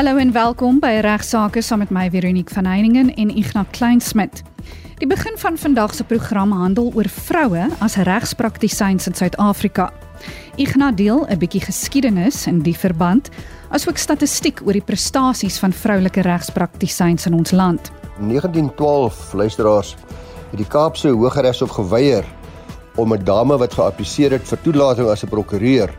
Hallo 0.00 0.16
en 0.16 0.30
welkom 0.32 0.78
by 0.80 0.94
Regsake 1.04 1.60
saam 1.60 1.82
met 1.82 1.90
my 1.92 2.06
Veronique 2.08 2.54
van 2.56 2.64
Heiningen 2.64 3.10
en 3.20 3.30
Ignas 3.36 3.66
Kleinsmid. 3.70 4.40
Die 4.96 5.06
begin 5.06 5.36
van 5.36 5.58
vandag 5.60 5.92
se 5.94 6.04
program 6.08 6.54
handel 6.56 6.88
oor 6.96 7.04
vroue 7.04 7.66
as 7.84 7.98
regspraktisyns 8.08 9.10
in 9.10 9.18
Suid-Afrika. 9.18 9.90
Ignas 10.56 10.96
deel 10.96 11.26
'n 11.28 11.38
bietjie 11.38 11.60
geskiedenis 11.60 12.46
in 12.46 12.62
die 12.62 12.76
verband, 12.78 13.28
asook 13.68 13.98
statistiek 13.98 14.62
oor 14.64 14.72
die 14.72 14.84
prestasies 14.84 15.58
van 15.58 15.72
vroulike 15.72 16.20
regspraktisyns 16.20 17.26
in 17.26 17.34
ons 17.34 17.50
land. 17.50 17.92
In 18.18 18.28
1912, 18.28 19.32
luisteraars, 19.32 19.96
het 20.50 20.56
die 20.56 20.68
Kaapse 20.68 21.08
Hooggeregshof 21.08 21.70
geweier 21.70 22.24
om 22.96 23.12
'n 23.12 23.24
dame 23.24 23.58
wat 23.58 23.74
geappliseer 23.74 24.30
het 24.30 24.48
vir 24.48 24.58
toelating 24.62 25.08
as 25.08 25.24
'n 25.24 25.28
prokureur 25.28 25.94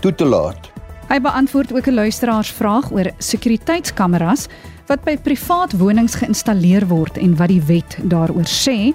toe 0.00 0.14
te 0.14 0.24
laat. 0.24 0.71
Hy 1.12 1.20
beantwoord 1.20 1.74
ook 1.76 1.86
'n 1.86 1.94
luisteraarsvraag 1.94 2.90
oor 2.90 3.10
sekuriteitskameras 3.18 4.46
wat 4.86 5.04
by 5.04 5.16
privaat 5.16 5.72
wonings 5.76 6.14
geïnstalleer 6.14 6.86
word 6.88 7.18
en 7.18 7.36
wat 7.36 7.48
die 7.48 7.60
wet 7.60 7.98
daaroor 8.02 8.48
sê, 8.48 8.94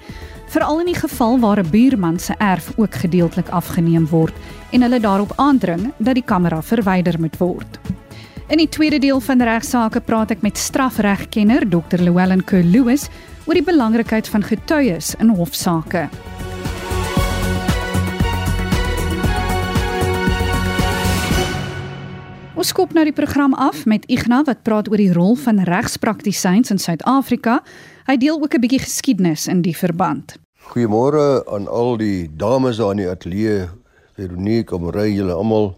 veral 0.49 0.79
in 0.79 0.85
die 0.85 0.97
geval 0.97 1.39
waar 1.39 1.59
'n 1.59 1.69
buurman 1.69 2.19
se 2.19 2.33
erf 2.37 2.71
ook 2.75 2.95
gedeeltelik 2.95 3.49
afgeneem 3.49 4.07
word 4.09 4.33
en 4.71 4.81
hulle 4.81 4.99
daarop 4.99 5.33
aandring 5.35 5.93
dat 5.97 6.13
die 6.13 6.25
kamera 6.25 6.61
verwyder 6.61 7.19
moet 7.19 7.37
word. 7.37 7.79
In 8.47 8.57
die 8.57 8.69
tweede 8.69 8.99
deel 8.99 9.19
van 9.19 9.41
regsaake 9.41 9.99
praat 9.99 10.31
ek 10.31 10.41
met 10.41 10.57
strafregkenner 10.57 11.69
Dr. 11.69 12.01
Llewellyn 12.01 12.43
Kerr-Lewis 12.43 13.09
oor 13.45 13.53
die 13.53 13.63
belangrikheid 13.63 14.27
van 14.27 14.43
getuies 14.43 15.15
in 15.19 15.29
hofsaake. 15.29 16.09
Ons 22.57 22.71
skop 22.73 22.95
nou 22.97 23.03
die 23.05 23.13
program 23.13 23.53
af 23.53 23.83
met 23.85 24.05
Ignas 24.09 24.47
wat 24.47 24.63
praat 24.65 24.87
oor 24.89 24.97
die 24.97 25.11
rol 25.13 25.35
van 25.37 25.59
regspraktisyns 25.67 26.71
in 26.73 26.79
Suid-Afrika. 26.81 27.59
Hy 28.07 28.15
deel 28.17 28.41
ook 28.41 28.55
'n 28.55 28.61
bietjie 28.61 28.79
geskiedenis 28.81 29.45
in 29.45 29.61
die 29.61 29.77
verband. 29.77 30.39
Goeiemôre 30.73 31.45
aan 31.45 31.67
al 31.67 31.97
die 31.97 32.27
dames 32.35 32.77
daar 32.77 32.91
in 32.91 32.97
die 32.97 33.09
ateljee, 33.09 33.69
Veronique, 34.15 34.73
Omrey, 34.75 35.13
julle 35.13 35.33
almal. 35.33 35.77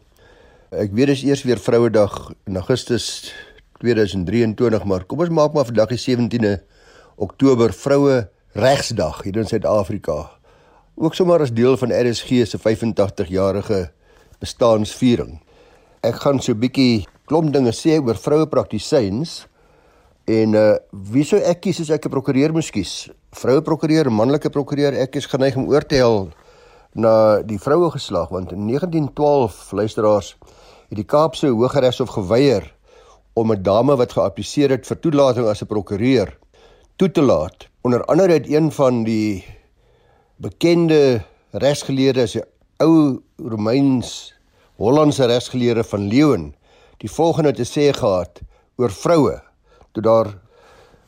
Ek 0.72 0.92
weet 0.94 1.08
dis 1.08 1.23
eers 1.23 1.44
weer 1.44 1.59
Vrouedag 1.59 2.31
in 2.48 2.56
Augustus 2.56 3.34
2023, 3.80 4.86
maar 4.86 5.04
kom 5.04 5.20
ons 5.20 5.30
maak 5.30 5.54
maar 5.54 5.66
vandag 5.66 5.89
die 5.89 6.00
17de 6.00 6.61
Oktober 7.17 7.73
Vroue 7.73 8.30
Regsdag 8.54 9.23
hier 9.23 9.38
in 9.38 9.48
Suid-Afrika. 9.48 10.32
Ook 10.95 11.16
sommer 11.16 11.42
as 11.42 11.52
deel 11.52 11.78
van 11.78 11.92
RSG 11.92 12.48
se 12.48 12.58
85-jarige 12.58 13.92
bestaansviering 14.39 15.42
ek 16.02 16.16
gaan 16.23 16.39
so 16.39 16.53
'n 16.53 16.59
bietjie 16.59 17.05
klomp 17.28 17.53
dinge 17.53 17.72
sê 17.72 18.00
oor 18.00 18.16
vroue 18.16 18.47
praktisyns 18.47 19.47
en 20.28 20.55
uh 20.55 20.78
wie 20.92 21.23
sou 21.23 21.39
ek 21.39 21.61
kies 21.61 21.81
as 21.81 21.89
ek 21.89 22.05
'n 22.05 22.11
prokureur 22.11 22.53
moes 22.53 22.72
kies? 22.72 23.09
Vroue 23.31 23.61
prokureur, 23.61 24.09
manlike 24.09 24.50
prokureur, 24.50 24.94
ek 24.94 25.16
is 25.16 25.25
geneig 25.25 25.55
om 25.58 25.67
oor 25.67 25.81
te 25.81 25.95
hel 25.95 26.31
na 26.95 27.42
die 27.42 27.59
vroue 27.59 27.92
geslag 27.92 28.30
want 28.30 28.52
in 28.52 28.66
1912 28.67 29.72
luisteraars 29.72 30.36
het 30.89 30.97
die 30.97 31.05
Kaapse 31.05 31.47
Hooggeregshof 31.47 32.09
geweier 32.09 32.64
om 33.36 33.52
'n 33.52 33.64
dame 33.64 33.95
wat 33.95 34.14
geappliseer 34.14 34.70
het 34.70 34.88
vir 34.88 35.00
toelating 35.00 35.47
as 35.47 35.61
'n 35.61 35.67
prokureur 35.67 36.38
toe 36.97 37.11
te 37.11 37.22
laat. 37.22 37.67
Onder 37.81 38.03
andere 38.05 38.33
het 38.33 38.50
een 38.50 38.72
van 38.72 39.03
die 39.03 39.44
bekende 40.38 41.22
regsgeleerdes, 41.52 42.36
'n 42.36 42.44
ou 42.77 43.22
Romeins 43.38 44.39
Hollandse 44.80 45.26
regsgeleerde 45.28 45.84
van 45.84 46.08
Leeuwen 46.08 46.54
die 47.04 47.10
volgende 47.12 47.52
te 47.52 47.66
sê 47.68 47.90
gehad 47.92 48.40
oor 48.80 48.94
vroue 48.96 49.34
toe 49.92 50.04
daar 50.06 50.30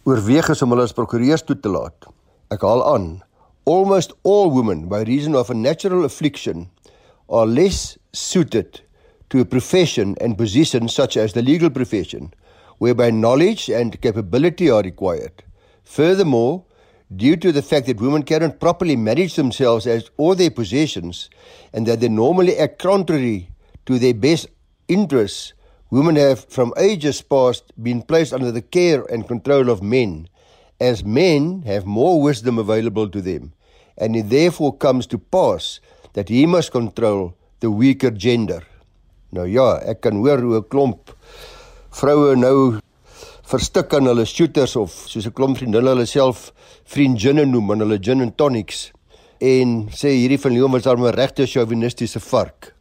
oorweeg 0.04 0.50
is 0.52 0.64
om 0.66 0.74
hulle 0.74 0.84
as 0.90 0.96
prokureurs 0.98 1.46
toe 1.48 1.56
te 1.56 1.72
laat. 1.72 2.10
Ek 2.52 2.66
haal 2.68 2.84
aan: 2.84 3.06
Almost 3.64 4.12
all 4.28 4.52
women 4.52 4.90
by 4.92 5.06
reason 5.08 5.38
of 5.40 5.50
a 5.50 5.56
natural 5.56 6.04
affliction 6.04 6.66
are 7.30 7.48
less 7.48 7.96
suited 8.12 8.82
to 9.30 9.40
a 9.40 9.46
profession 9.46 10.18
and 10.20 10.36
position 10.36 10.90
such 10.90 11.16
as 11.16 11.32
the 11.32 11.42
legal 11.42 11.70
profession 11.70 12.34
whereby 12.80 13.10
knowledge 13.10 13.70
and 13.70 14.02
capability 14.02 14.70
are 14.70 14.84
required. 14.84 15.46
Furthermore, 15.86 16.66
due 17.16 17.38
to 17.38 17.54
the 17.54 17.62
fact 17.62 17.88
that 17.88 18.02
women 18.02 18.24
cannot 18.24 18.60
properly 18.60 18.98
manage 18.98 19.36
themselves 19.36 19.88
as 19.88 20.12
or 20.18 20.36
their 20.36 20.52
possessions 20.52 21.30
and 21.72 21.88
that 21.88 22.02
they 22.02 22.10
normally 22.10 22.58
act 22.58 22.80
contrary 22.80 23.48
to 23.86 24.00
their 24.00 24.14
best 24.14 24.48
interests, 24.88 25.54
women 25.90 26.16
have 26.16 26.46
from 26.50 26.74
ages 26.78 27.22
past 27.22 27.72
been 27.82 28.02
placed 28.02 28.34
under 28.34 28.52
the 28.52 28.62
care 28.62 29.04
and 29.12 29.28
control 29.28 29.70
of 29.70 29.82
men, 29.82 30.28
as 30.80 31.04
men 31.04 31.62
have 31.64 31.86
more 31.86 32.22
wisdom 32.22 32.58
available 32.58 33.10
to 33.10 33.22
them, 33.22 33.54
and 33.98 34.16
it 34.16 34.30
therefore 34.30 34.76
comes 34.76 35.06
to 35.08 35.18
pass 35.18 35.80
that 36.14 36.30
he 36.30 36.46
must 36.46 36.72
control 36.72 37.36
the 37.60 37.70
weaker 37.70 38.12
gender. 38.12 38.64
Nou 39.32 39.46
ja, 39.48 39.80
ek 39.88 40.02
kan 40.04 40.18
hoor 40.20 40.42
hoe 40.44 40.60
'n 40.60 40.68
klomp 40.68 41.14
vroue 41.96 42.36
nou 42.36 42.80
verstik 43.48 43.94
aan 43.94 44.10
hulle 44.10 44.26
shooters 44.26 44.76
of 44.76 44.92
soos 45.08 45.28
'n 45.28 45.32
klomp 45.32 45.58
vriendinne 45.58 45.88
hulle 45.88 46.06
self 46.06 46.52
vriendinne 46.84 47.46
noem, 47.46 47.72
aan 47.72 47.80
hulle 47.80 48.00
gin 48.00 48.22
and 48.22 48.36
tonics 48.38 48.92
en 49.42 49.90
sê 49.90 50.12
hierdie 50.14 50.40
van 50.40 50.54
Leon 50.54 50.72
was 50.72 50.84
daar 50.84 51.00
'n 51.00 51.16
regte 51.16 51.48
chauvinistiese 51.48 52.20
vark. 52.20 52.76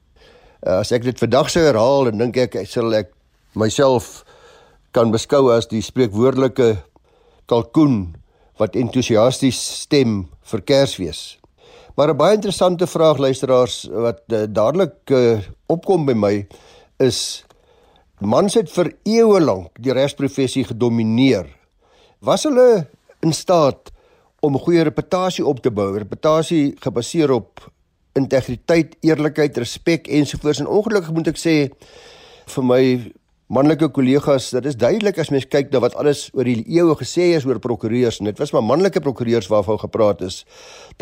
Uh, 0.66 0.80
as 0.80 0.92
ek 0.92 1.06
dit 1.06 1.18
vandag 1.18 1.48
sou 1.48 1.62
herhaal, 1.64 2.10
dan 2.10 2.18
dink 2.18 2.36
ek 2.36 2.56
sal 2.68 2.92
ek 2.92 3.12
myself 3.56 4.24
kan 4.92 5.12
beskou 5.12 5.48
as 5.54 5.68
die 5.70 5.82
spreekwoordelike 5.82 6.74
kalkoen 7.48 8.16
wat 8.60 8.76
entoesiasties 8.76 9.58
stem 9.86 10.26
vir 10.52 10.60
Kersfees. 10.60 11.38
Maar 11.96 12.12
'n 12.12 12.16
baie 12.16 12.34
interessante 12.36 12.86
vraag 12.86 13.18
luisteraars 13.18 13.88
wat 13.90 14.20
uh, 14.32 14.44
dadelik 14.48 15.10
uh, 15.10 15.40
opkom 15.66 16.06
by 16.06 16.14
my 16.14 16.46
is 16.98 17.44
mans 18.20 18.54
het 18.54 18.70
vir 18.70 18.92
eeue 19.04 19.40
lank 19.40 19.80
die 19.80 19.92
regsprofessie 19.92 20.64
gedomeineer. 20.64 21.48
Was 22.20 22.44
hulle 22.44 22.86
in 23.24 23.32
staat 23.32 23.90
om 24.40 24.54
'n 24.54 24.64
goeie 24.64 24.82
reputasie 24.82 25.44
op 25.46 25.62
te 25.62 25.70
bou, 25.70 25.98
reputasie 25.98 26.76
gebaseer 26.80 27.30
op 27.30 27.60
integriteit, 28.18 28.96
eerlikheid, 29.06 29.58
respek 29.58 30.08
ensovoorts. 30.08 30.60
En 30.62 30.70
ongelukkig 30.70 31.12
moet 31.14 31.30
ek 31.32 31.40
sê 31.40 31.54
vir 32.50 32.66
my 32.66 32.82
manlike 33.50 33.90
kollegas, 33.94 34.50
dit 34.54 34.66
is 34.70 34.78
duidelik 34.78 35.18
as 35.18 35.32
mens 35.34 35.46
kyk 35.50 35.72
na 35.72 35.80
wat 35.82 35.96
alles 35.98 36.28
oor 36.38 36.46
die 36.46 36.62
eeue 36.70 36.94
gesê 36.98 37.32
is 37.34 37.46
oor 37.48 37.58
prokureurs 37.62 38.20
en 38.20 38.30
dit 38.30 38.38
was 38.38 38.52
maar 38.54 38.66
manlike 38.66 39.02
prokureurs 39.02 39.50
waarvan 39.50 39.80
gepraat 39.82 40.22
is. 40.26 40.44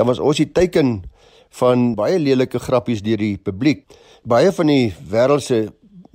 Dan 0.01 0.09
was 0.09 0.21
ons 0.21 0.41
die 0.41 0.49
teiken 0.49 1.03
van 1.61 1.93
baie 1.97 2.19
lelike 2.21 2.61
grappies 2.61 3.03
deur 3.05 3.21
die 3.21 3.37
publiek. 3.37 3.85
Baie 4.29 4.53
van 4.53 4.73
die 4.73 4.89
wêreld 5.13 5.45
se 5.45 5.61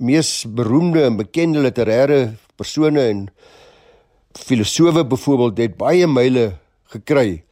mees 0.02 0.42
beroemde 0.50 1.04
en 1.06 1.18
bekende 1.18 1.62
literêre 1.62 2.34
persone 2.58 3.06
en 3.10 3.26
filosowe 4.34 5.04
byvoorbeeld 5.06 5.58
het 5.62 5.76
baie 5.78 6.06
myle 6.10 6.52
gekry 6.90 7.44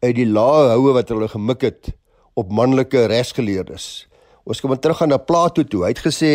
uit 0.00 0.16
die 0.16 0.28
lae 0.28 0.70
houe 0.72 0.96
wat 0.96 1.12
hulle 1.12 1.28
gemik 1.28 1.64
het 1.68 1.92
op 2.34 2.52
manlike 2.54 3.06
regsgeleerdes. 3.10 4.06
Ons 4.44 4.60
kom 4.60 4.72
terug 4.78 5.02
aan 5.02 5.12
na 5.12 5.18
Plato 5.18 5.64
toe. 5.64 5.84
Hy 5.84 5.92
het 5.94 6.04
gesê 6.04 6.32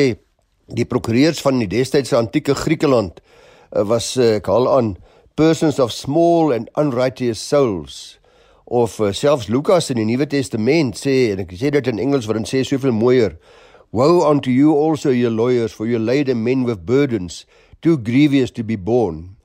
die 0.68 0.86
prokureurs 0.86 1.42
van 1.46 1.60
die 1.62 1.70
destydse 1.70 2.18
antieke 2.18 2.56
Griekeland 2.58 3.20
uh, 3.22 3.84
was 3.86 4.16
uh, 4.18 4.38
ek 4.40 4.50
haal 4.50 4.70
aan 4.72 4.96
persons 5.38 5.80
of 5.80 5.94
small 5.94 6.54
and 6.56 6.72
unrighteous 6.80 7.42
souls 7.42 8.18
of 8.66 8.98
uh, 9.00 9.12
selfs 9.14 9.50
Lukas 9.52 9.92
in 9.94 10.00
die 10.02 10.08
Nuwe 10.10 10.26
Testament 10.32 10.98
sê 10.98 11.36
en 11.36 11.44
ek 11.44 11.54
sê 11.60 11.70
dit 11.76 11.92
in 11.92 12.02
Engels 12.02 12.26
want 12.26 12.42
dit 12.42 12.50
sê 12.50 12.64
soveel 12.66 12.96
mooier 12.98 13.38
woe 13.94 14.26
unto 14.26 14.50
you 14.50 14.74
also 14.74 15.14
your 15.14 15.34
lawyers 15.34 15.76
for 15.76 15.86
you 15.86 16.02
laden 16.02 16.42
men 16.44 16.66
with 16.66 16.86
burdens 16.88 17.44
too 17.86 18.00
grievous 18.02 18.50
to 18.50 18.66
be 18.66 18.78
borne 18.78 19.36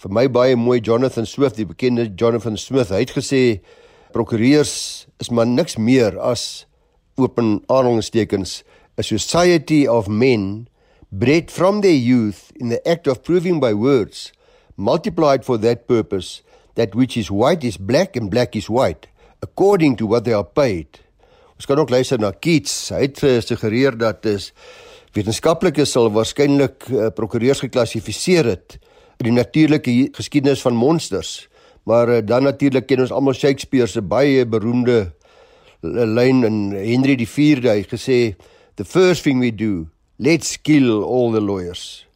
vir 0.00 0.14
my 0.16 0.24
baie 0.32 0.56
mooi 0.56 0.80
Jonathan 0.80 1.28
Swift 1.28 1.60
die 1.60 1.68
bekende 1.68 2.08
Jonathan 2.08 2.56
Smith 2.56 2.94
hy 2.94 3.04
het 3.04 3.12
gesê 3.18 3.60
prokureurs 4.12 5.06
is 5.22 5.30
maar 5.30 5.48
niks 5.48 5.76
meer 5.76 6.18
as 6.20 6.66
open 7.20 7.60
aanhalingstekens 7.66 8.62
a 8.98 9.02
society 9.02 9.86
of 9.88 10.08
men 10.08 10.68
bred 11.08 11.50
from 11.50 11.80
their 11.80 11.96
youth 11.96 12.50
in 12.56 12.68
the 12.68 12.80
act 12.88 13.08
of 13.08 13.22
proving 13.22 13.60
by 13.60 13.72
words 13.72 14.32
multiplied 14.76 15.44
for 15.44 15.58
that 15.58 15.86
purpose 15.86 16.42
that 16.74 16.94
which 16.94 17.16
is 17.16 17.30
white 17.30 17.64
is 17.64 17.76
black 17.76 18.16
and 18.16 18.30
black 18.30 18.56
is 18.56 18.68
white 18.68 19.08
according 19.42 19.96
to 19.96 20.06
what 20.06 20.24
they 20.24 20.32
are 20.32 20.46
paid. 20.46 21.00
Ons 21.58 21.66
kan 21.66 21.78
ook 21.78 21.90
luister 21.90 22.18
na 22.18 22.32
Keats. 22.32 22.90
Hy 22.94 23.04
het 23.08 23.20
gesuggereer 23.22 23.98
dat 23.98 24.24
is 24.30 24.52
wetenskaplikes 25.12 25.92
sal 25.92 26.08
waarskynlik 26.14 26.88
uh, 26.88 27.10
prokureurs 27.14 27.60
geklassifiseer 27.66 28.48
het 28.54 28.78
in 29.20 29.28
die 29.28 29.36
natuurlike 29.36 29.92
geskiedenis 30.16 30.62
van 30.64 30.78
monsters 30.78 31.42
Maar 31.88 32.08
uh, 32.08 32.20
dan 32.24 32.42
natuurlik 32.46 32.86
ken 32.86 33.00
ons 33.00 33.12
almal 33.12 33.34
Shakespeare 33.34 33.86
se 33.86 34.02
baie 34.02 34.46
beroemde 34.46 35.12
lyn 35.82 36.44
in 36.46 36.58
Henry 36.76 37.16
die 37.18 37.26
4de 37.26 37.72
hy 37.72 37.82
gesê 37.90 38.18
the 38.78 38.86
first 38.86 39.24
thing 39.26 39.42
we 39.42 39.50
do 39.50 39.88
let's 40.22 40.56
kill 40.56 41.02
all 41.02 41.32
the 41.34 41.42
lawyers. 41.42 42.06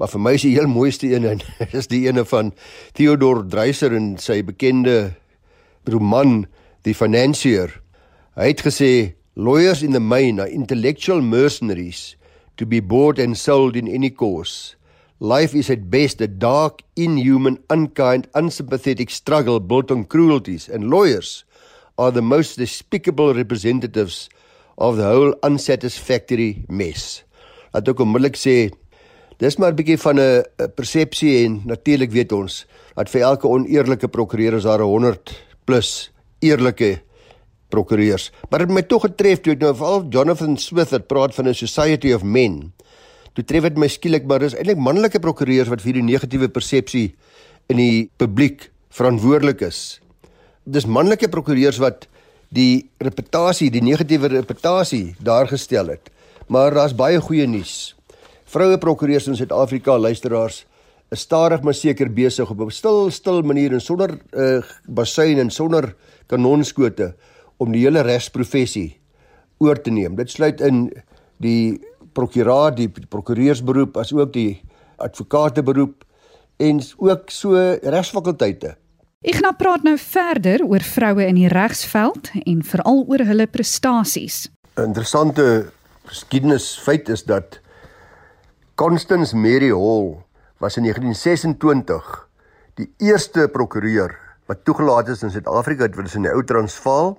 Maar 0.00 0.08
vir 0.08 0.22
my 0.24 0.32
is 0.38 0.46
die 0.46 0.54
heel 0.56 0.70
mooiste 0.72 1.10
een 1.12 1.26
en 1.28 1.42
is 1.76 1.90
die 1.92 2.06
ene 2.08 2.24
van 2.24 2.54
Theodor 2.96 3.44
Dreiser 3.44 3.92
in 3.92 4.14
sy 4.16 4.40
bekende 4.40 5.12
roman 5.84 6.46
The 6.88 6.94
Financier. 6.96 7.74
Hy 8.40 8.54
het 8.54 8.64
gesê 8.64 9.12
lawyers 9.36 9.84
in 9.84 9.92
the 9.92 10.00
main 10.00 10.40
are 10.40 10.48
intellectual 10.48 11.20
mercenaries 11.20 12.16
to 12.56 12.64
be 12.64 12.80
bought 12.80 13.20
and 13.20 13.36
sold 13.36 13.76
in 13.76 13.88
any 13.88 14.08
cause. 14.08 14.79
Life 15.22 15.54
is 15.54 15.68
at 15.68 15.90
best 15.90 16.22
a 16.22 16.26
dark, 16.26 16.80
inhuman, 16.96 17.58
unkind, 17.68 18.26
unsympathetic 18.34 19.10
struggle 19.10 19.60
built 19.60 19.90
on 19.90 20.04
cruelties, 20.04 20.66
and 20.66 20.88
lawyers 20.88 21.44
are 21.98 22.10
the 22.10 22.22
most 22.22 22.56
despicable 22.56 23.34
representatives 23.34 24.30
of 24.78 24.96
the 24.96 25.04
whole 25.04 25.34
unsatisfactory 25.42 26.64
mess. 26.72 27.20
Laat 27.74 27.92
ek 27.92 28.00
onmiddellik 28.00 28.40
sê, 28.40 28.72
dis 29.36 29.60
maar 29.60 29.76
'n 29.76 29.76
bietjie 29.76 30.00
van 30.00 30.16
'n 30.16 30.72
persepsie 30.72 31.44
en 31.44 31.60
natuurlik 31.68 32.16
weet 32.16 32.32
ons 32.32 32.64
dat 32.96 33.12
vir 33.12 33.20
elke 33.20 33.44
oneerlike 33.46 34.08
prokureur 34.08 34.56
is 34.56 34.64
daar 34.64 34.80
'n 34.80 34.88
100 34.88 35.36
plus 35.66 36.08
eerlike 36.40 37.02
prokureurs. 37.68 38.32
Maar 38.48 38.64
dit 38.64 38.68
het 38.68 38.76
my 38.76 38.82
tog 38.88 39.02
getref 39.04 39.40
toe 39.40 39.52
ek 39.52 39.60
nou 39.60 39.74
veral 39.74 40.08
Jonathan 40.08 40.56
Smith 40.56 40.90
het 40.90 41.06
praat 41.06 41.34
van 41.34 41.48
'n 41.48 41.54
society 41.54 42.14
of 42.14 42.22
men. 42.22 42.72
Toe 43.34 43.44
tref 43.46 43.68
dit 43.68 43.78
my 43.78 43.88
skielik 43.88 44.26
maar 44.26 44.42
dis 44.42 44.56
eintlik 44.58 44.80
manlike 44.82 45.20
prokureurs 45.22 45.70
wat 45.70 45.82
vir 45.84 46.00
die 46.00 46.06
negatiewe 46.06 46.48
persepsie 46.50 47.12
in 47.70 47.78
die 47.78 48.10
publiek 48.18 48.70
verantwoordelik 48.90 49.62
is. 49.62 50.00
Dis 50.66 50.86
manlike 50.86 51.30
prokureurs 51.30 51.78
wat 51.82 52.08
die 52.50 52.90
reputasie, 52.98 53.70
die 53.70 53.84
negatiewe 53.84 54.32
reputasie 54.32 55.14
daar 55.22 55.46
gestel 55.46 55.92
het. 55.94 56.10
Maar 56.50 56.74
daar's 56.74 56.96
baie 56.98 57.20
goeie 57.22 57.46
nuus. 57.46 57.94
Vroue 58.50 58.78
prokureurs 58.82 59.28
in 59.30 59.38
Suid-Afrika 59.38 59.94
luisteraars 59.98 60.64
is 61.14 61.22
stadig 61.22 61.62
maar 61.62 61.74
seker 61.74 62.10
besig 62.10 62.50
op 62.50 62.60
'n 62.60 62.70
stil 62.70 63.10
stil 63.10 63.42
manier 63.42 63.72
en 63.72 63.80
sonder 63.80 64.10
uh, 64.10 64.56
eh, 64.56 64.62
bassein 64.86 65.38
en 65.38 65.50
sonder 65.50 65.94
kanonskote 66.26 67.14
om 67.58 67.72
die 67.72 67.82
hele 67.82 68.02
regsprofessie 68.02 68.98
oor 69.58 69.80
te 69.80 69.90
neem. 69.90 70.16
Dit 70.16 70.30
sluit 70.30 70.60
in 70.60 70.90
die 71.38 71.80
prokuraat, 72.12 72.76
die 72.76 72.88
prokureursberoep 72.88 73.96
as 73.96 74.12
ook 74.12 74.32
die 74.32 74.62
advokateberoep 74.96 76.04
en 76.60 76.80
ook 76.98 77.30
so 77.30 77.56
regsfakulteite. 77.82 78.76
Ek 79.20 79.36
gaan 79.36 79.56
praat 79.56 79.82
nou 79.84 79.96
verder 80.00 80.62
oor 80.64 80.84
vroue 80.84 81.26
in 81.28 81.36
die 81.36 81.48
regsveld 81.52 82.30
en 82.40 82.62
veral 82.64 83.04
oor 83.04 83.24
hulle 83.28 83.46
prestasies. 83.46 84.48
'n 84.76 84.92
Interessante 84.92 85.70
geskiedenisfeit 86.08 87.08
is 87.08 87.24
dat 87.24 87.60
Constance 88.74 89.36
Mary 89.36 89.70
Hall 89.70 90.24
was 90.58 90.76
in 90.76 90.84
1926 90.88 92.28
die 92.80 92.88
eerste 92.98 93.48
prokureur 93.48 94.16
wat 94.48 94.64
toegelaat 94.64 95.08
is 95.08 95.22
in 95.22 95.30
Suid-Afrika, 95.30 95.86
dit 95.86 95.96
was 96.00 96.16
in 96.16 96.24
die 96.26 96.32
ou 96.32 96.42
Transvaal 96.42 97.18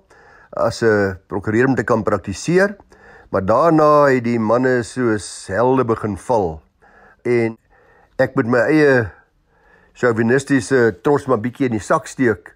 as 0.57 0.81
'n 0.81 1.19
prokureur 1.27 1.67
om 1.67 1.75
te 1.75 1.83
kan 1.83 2.03
praktiseer. 2.03 2.75
Maar 3.31 3.45
daarna 3.47 3.91
het 4.11 4.25
die 4.25 4.39
manne 4.39 4.81
soos 4.83 5.25
helde 5.47 5.85
begin 5.87 6.17
val. 6.19 6.57
En 7.23 7.53
ek 8.19 8.33
met 8.35 8.49
my 8.51 8.63
eie 8.67 8.95
chauvinistiese 9.95 10.97
trots 11.03 11.29
maar 11.31 11.39
bietjie 11.39 11.69
in 11.69 11.77
die 11.77 11.83
sak 11.83 12.09
steek 12.11 12.51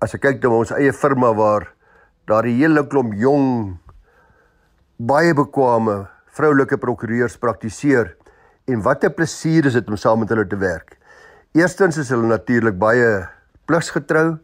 as 0.00 0.16
ek 0.16 0.22
kyk 0.24 0.40
na 0.40 0.54
ons 0.56 0.72
eie 0.72 0.94
firma 0.96 1.34
waar 1.36 1.68
daar 2.24 2.48
'n 2.48 2.56
hele 2.56 2.86
klomp 2.88 3.12
jong 3.12 3.76
baie 4.96 5.34
bekwame 5.34 6.08
vroulike 6.32 6.80
prokureurs 6.80 7.36
praktiseer 7.36 8.16
en 8.64 8.80
wat 8.80 9.04
'n 9.04 9.12
plesier 9.12 9.66
is 9.66 9.76
dit 9.76 9.88
om 9.88 9.96
saam 9.96 10.20
met 10.20 10.28
hulle 10.28 10.46
te 10.46 10.56
werk. 10.56 10.96
Eerstens 11.52 11.98
is 11.98 12.08
hulle 12.08 12.26
natuurlik 12.26 12.78
baie 12.78 13.28
pligsgetrou. 13.66 14.38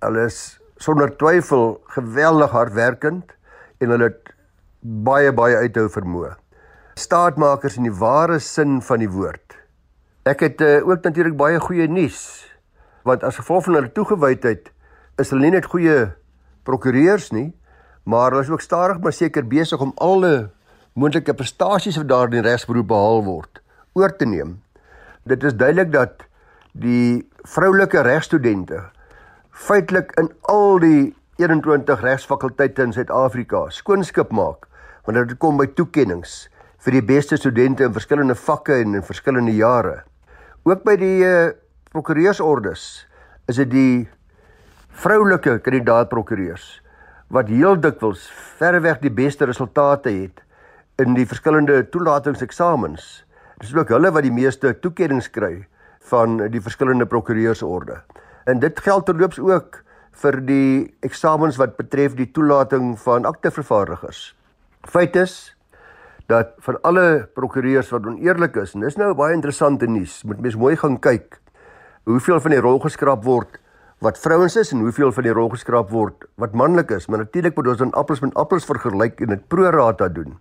Hulle 0.00 0.24
is 0.24 0.58
sonder 0.78 1.16
twyfel 1.16 1.80
geweldig 1.84 2.50
hardwerkend 2.50 3.36
en 3.80 3.90
hulle 3.90 4.04
het 4.04 4.29
baie 4.80 5.32
baie 5.32 5.58
uithou 5.60 5.88
vermoë. 5.92 6.34
Staatmakers 6.96 7.76
in 7.76 7.88
die 7.88 7.96
ware 7.96 8.38
sin 8.40 8.80
van 8.84 9.02
die 9.02 9.10
woord. 9.12 9.56
Ek 10.28 10.40
het 10.44 10.60
uh, 10.64 10.80
ook 10.88 11.04
natuurlik 11.04 11.36
baie 11.36 11.60
goeie 11.60 11.88
nuus 11.88 12.46
want 13.08 13.22
as 13.24 13.38
gevolg 13.40 13.64
van 13.64 13.78
hulle 13.78 13.92
toegewydheid 13.96 14.66
is 15.20 15.30
hulle 15.32 15.46
nie 15.46 15.54
net 15.54 15.64
goeie 15.72 16.10
prokureurs 16.68 17.30
nie, 17.32 17.48
maar 18.04 18.28
hulle 18.28 18.44
is 18.44 18.50
ook 18.52 18.60
stadig 18.60 19.00
maar 19.00 19.14
seker 19.16 19.46
besig 19.48 19.80
om 19.80 19.94
alle 19.96 20.50
moontlike 20.92 21.32
prestasies 21.34 21.96
wat 21.96 22.10
daar 22.12 22.28
in 22.28 22.36
die 22.38 22.44
regsberoep 22.44 22.90
behaal 22.92 23.24
word 23.24 23.62
oor 23.96 24.12
te 24.16 24.28
neem. 24.28 24.58
Dit 25.24 25.44
is 25.44 25.56
duidelik 25.56 25.92
dat 25.92 26.24
die 26.72 27.24
vroulike 27.48 28.04
regstudente 28.04 28.84
feitelik 29.50 30.12
in 30.20 30.28
al 30.52 30.78
die 30.84 31.14
21 31.40 32.04
regsfakulteite 32.04 32.84
in 32.84 32.92
Suid-Afrika 32.92 33.66
skoonskip 33.72 34.32
maak 34.36 34.69
wanneer 35.10 35.26
dit 35.26 35.40
kom 35.42 35.58
by 35.58 35.66
toekenninge 35.74 36.46
vir 36.84 36.94
die 36.96 37.02
beste 37.02 37.36
studente 37.36 37.82
in 37.84 37.94
verskillende 37.96 38.36
vakke 38.38 38.78
en 38.78 38.94
in 39.00 39.04
verskillende 39.04 39.52
jare. 39.56 40.04
Ook 40.62 40.84
by 40.86 40.94
die 41.00 41.18
uh, 41.26 41.50
prokureursordes 41.90 42.84
is 43.50 43.58
dit 43.58 43.72
die 43.72 43.96
vroulike 45.02 45.58
kandidaat-prokureurs 45.66 46.78
wat 47.34 47.50
heel 47.50 47.76
dikwels 47.78 48.28
verreweg 48.60 49.02
die 49.02 49.12
beste 49.14 49.50
resultate 49.50 50.14
het 50.14 50.40
in 51.02 51.18
die 51.18 51.26
verskillende 51.26 51.82
toelatingseksamens. 51.90 53.10
Dit 53.58 53.68
is 53.70 53.76
ook 53.76 53.90
hulle 53.90 54.10
wat 54.14 54.26
die 54.26 54.34
meeste 54.34 54.72
toekenninge 54.78 55.30
kry 55.34 55.54
van 56.10 56.38
die 56.54 56.62
verskillende 56.62 57.06
prokureursorde. 57.06 58.00
En 58.46 58.62
dit 58.62 58.82
geld 58.86 59.06
terloops 59.10 59.42
ook 59.42 59.82
vir 60.22 60.42
die 60.46 60.90
eksamens 61.06 61.58
wat 61.58 61.78
betref 61.78 62.16
die 62.18 62.30
toelating 62.30 62.94
van 62.98 63.26
aktevervaardigers. 63.26 64.30
Feit 64.88 65.16
is 65.16 65.56
dat 66.26 66.54
van 66.64 66.78
alle 66.82 67.28
prokureurs 67.34 67.90
wat 67.90 68.06
oneerlik 68.06 68.56
is, 68.56 68.72
en 68.74 68.80
dis 68.80 68.96
nou 68.96 69.10
baie 69.14 69.34
interessante 69.34 69.86
nuus, 69.86 70.22
moet 70.24 70.40
mens 70.40 70.56
mooi 70.56 70.76
gaan 70.76 70.96
kyk 71.02 71.40
hoeveel 72.08 72.40
van 72.40 72.54
die 72.54 72.60
rol 72.64 72.78
geskraap 72.80 73.26
word 73.26 73.58
wat 74.00 74.18
vrouens 74.18 74.56
is 74.56 74.70
en 74.72 74.80
hoeveel 74.80 75.12
van 75.12 75.26
die 75.26 75.34
rol 75.36 75.50
geskraap 75.52 75.90
word 75.92 76.24
wat 76.40 76.54
manlik 76.56 76.94
is, 76.96 77.08
maar 77.08 77.20
natuurlik 77.20 77.58
moet 77.58 77.68
ons 77.74 77.82
dan 77.82 77.92
appels 77.92 78.22
met 78.24 78.38
appels 78.40 78.64
vergelyk 78.64 79.20
en 79.20 79.34
dit 79.34 79.42
pro 79.52 79.68
rata 79.68 80.08
doen. 80.08 80.38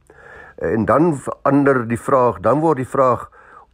En 0.64 0.86
dan 0.88 1.12
verander 1.20 1.82
die 1.88 2.00
vraag, 2.00 2.40
dan 2.46 2.64
word 2.64 2.80
die 2.80 2.88
vraag 2.88 3.28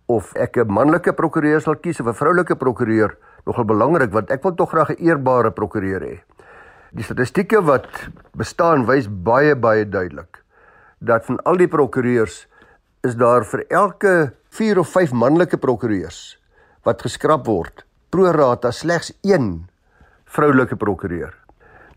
of 0.10 0.34
ek 0.34 0.58
'n 0.58 0.74
manlike 0.74 1.14
prokureur 1.14 1.62
sal 1.62 1.76
kies 1.76 2.00
of 2.00 2.08
'n 2.08 2.18
vroulike 2.18 2.56
prokureur 2.56 3.18
nogal 3.46 3.66
belangrik 3.66 4.12
want 4.12 4.32
ek 4.32 4.42
wil 4.44 4.56
tog 4.56 4.70
graag 4.70 4.90
'n 4.90 5.06
eerbare 5.06 5.52
prokureur 5.52 6.02
hê. 6.02 6.22
Die 6.92 7.04
statistieke 7.04 7.62
wat 7.62 8.10
bestaan 8.34 8.86
wys 8.86 9.08
baie 9.08 9.56
baie 9.56 9.86
duidelik 9.86 10.45
dat 11.06 11.26
van 11.26 11.40
al 11.46 11.58
die 11.62 11.70
prokureurs 11.70 12.46
is 13.06 13.16
daar 13.16 13.46
vir 13.46 13.66
elke 13.70 14.34
4 14.58 14.80
of 14.82 14.90
5 14.90 15.14
manlike 15.14 15.58
prokureurs 15.62 16.38
wat 16.86 17.02
geskraap 17.02 17.48
word, 17.50 17.86
pro 18.14 18.32
rata 18.34 18.72
slegs 18.72 19.12
1 19.26 19.66
vroulike 20.36 20.78
prokureur. 20.78 21.34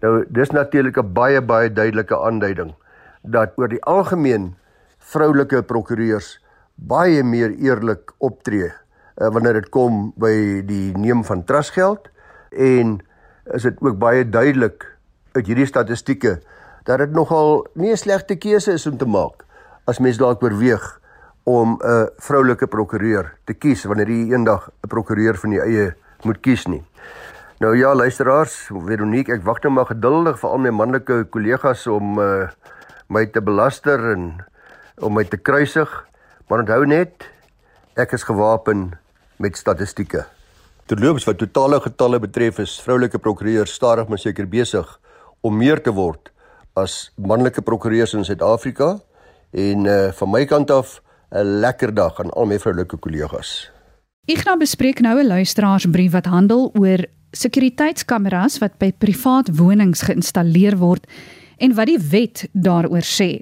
Nou 0.03 0.25
dis 0.29 0.51
natuurlik 0.51 0.99
'n 0.99 1.13
baie 1.13 1.41
baie 1.41 1.73
duidelike 1.73 2.17
aanduiding 2.17 2.75
dat 3.23 3.53
oor 3.57 3.69
die 3.69 3.83
algemeen 3.83 4.55
vroulike 4.99 5.63
prokureurs 5.63 6.39
baie 6.75 7.23
meer 7.23 7.51
eerlik 7.51 8.13
optree 8.19 8.71
uh, 8.71 9.29
wanneer 9.33 9.53
dit 9.53 9.69
kom 9.69 10.13
by 10.17 10.63
die 10.67 10.93
neem 10.97 11.25
van 11.25 11.45
trustgeld 11.45 12.09
en 12.51 13.01
is 13.55 13.63
dit 13.63 13.81
ook 13.81 13.99
baie 13.99 14.29
duidelik 14.29 14.87
uit 15.33 15.47
hierdie 15.47 15.67
statistieke 15.67 16.39
dat 16.89 17.03
dit 17.05 17.13
nogal 17.13 17.67
nie 17.75 17.93
'n 17.93 17.97
slegte 17.97 18.37
keuse 18.37 18.73
is 18.73 18.87
om 18.87 18.97
te 18.97 19.05
maak 19.05 19.45
as 19.85 19.99
mens 19.99 20.17
dalk 20.17 20.43
oorweeg 20.43 21.01
om 21.45 21.77
'n 21.77 22.09
vroulike 22.17 22.67
prokureur 22.67 23.37
te 23.45 23.55
kies 23.55 23.85
wanneer 23.85 24.09
jy 24.09 24.33
eendag 24.33 24.71
'n 24.85 24.89
prokureur 24.89 25.37
van 25.37 25.51
die 25.51 25.61
eie 25.61 25.95
moet 26.25 26.41
kies 26.41 26.67
nie. 26.67 26.83
Nou 27.61 27.77
ja, 27.77 27.95
luisteraars, 27.95 28.71
Veronique, 28.71 29.33
ek 29.33 29.43
wag 29.43 29.63
nou 29.63 29.73
maar 29.73 29.87
geduldig 29.87 30.39
vir 30.39 30.51
al 30.51 30.59
my 30.59 30.71
manlike 30.71 31.25
kollegas 31.31 31.87
om 31.87 32.19
uh, 32.19 32.49
my 33.09 33.27
te 33.27 33.41
belaster 33.41 34.13
en 34.13 34.45
om 35.01 35.15
my 35.15 35.25
te 35.25 35.37
kruisig. 35.37 36.07
Maar 36.49 36.59
onthou 36.59 36.87
net, 36.87 37.31
ek 37.97 38.13
is 38.13 38.23
gewapen 38.23 38.99
met 39.37 39.57
statistieke. 39.57 40.25
Terloops 40.87 41.25
wat 41.25 41.39
totale 41.39 41.81
getalle 41.81 42.19
betref 42.19 42.59
is 42.59 42.81
vroulike 42.81 43.19
prokureurs 43.19 43.75
stadig 43.75 44.09
maar 44.09 44.19
seker 44.19 44.47
besig 44.47 45.01
om 45.41 45.57
meer 45.57 45.83
te 45.83 45.91
word 45.91 46.31
as 46.83 47.11
manlike 47.17 47.63
prokureurs 47.63 48.15
in 48.15 48.25
Suid-Afrika 48.25 48.99
en 49.51 49.85
uh, 49.85 50.13
van 50.13 50.31
my 50.31 50.45
kant 50.45 50.71
af 50.71 51.01
'n 51.31 51.61
lekker 51.61 51.95
dag 51.95 52.21
aan 52.21 52.31
al 52.31 52.47
my 52.47 52.59
vroulike 52.59 52.97
kollegas. 52.97 53.71
Ek 54.29 54.45
gaan 54.45 54.59
bespreek 54.59 55.01
nou 55.01 55.21
'n 55.21 55.27
luisteraarsbrief 55.27 56.13
wat 56.13 56.27
handel 56.27 56.71
oor 56.75 57.05
sekuriteitskameras 57.33 58.59
wat 58.59 58.79
by 58.79 58.93
privaat 58.93 59.49
wonings 59.57 60.03
geïnstalleer 60.03 60.77
word 60.77 61.07
en 61.59 61.75
wat 61.75 61.87
die 61.87 61.99
wet 61.99 62.47
daaroor 62.53 63.05
sê. 63.05 63.41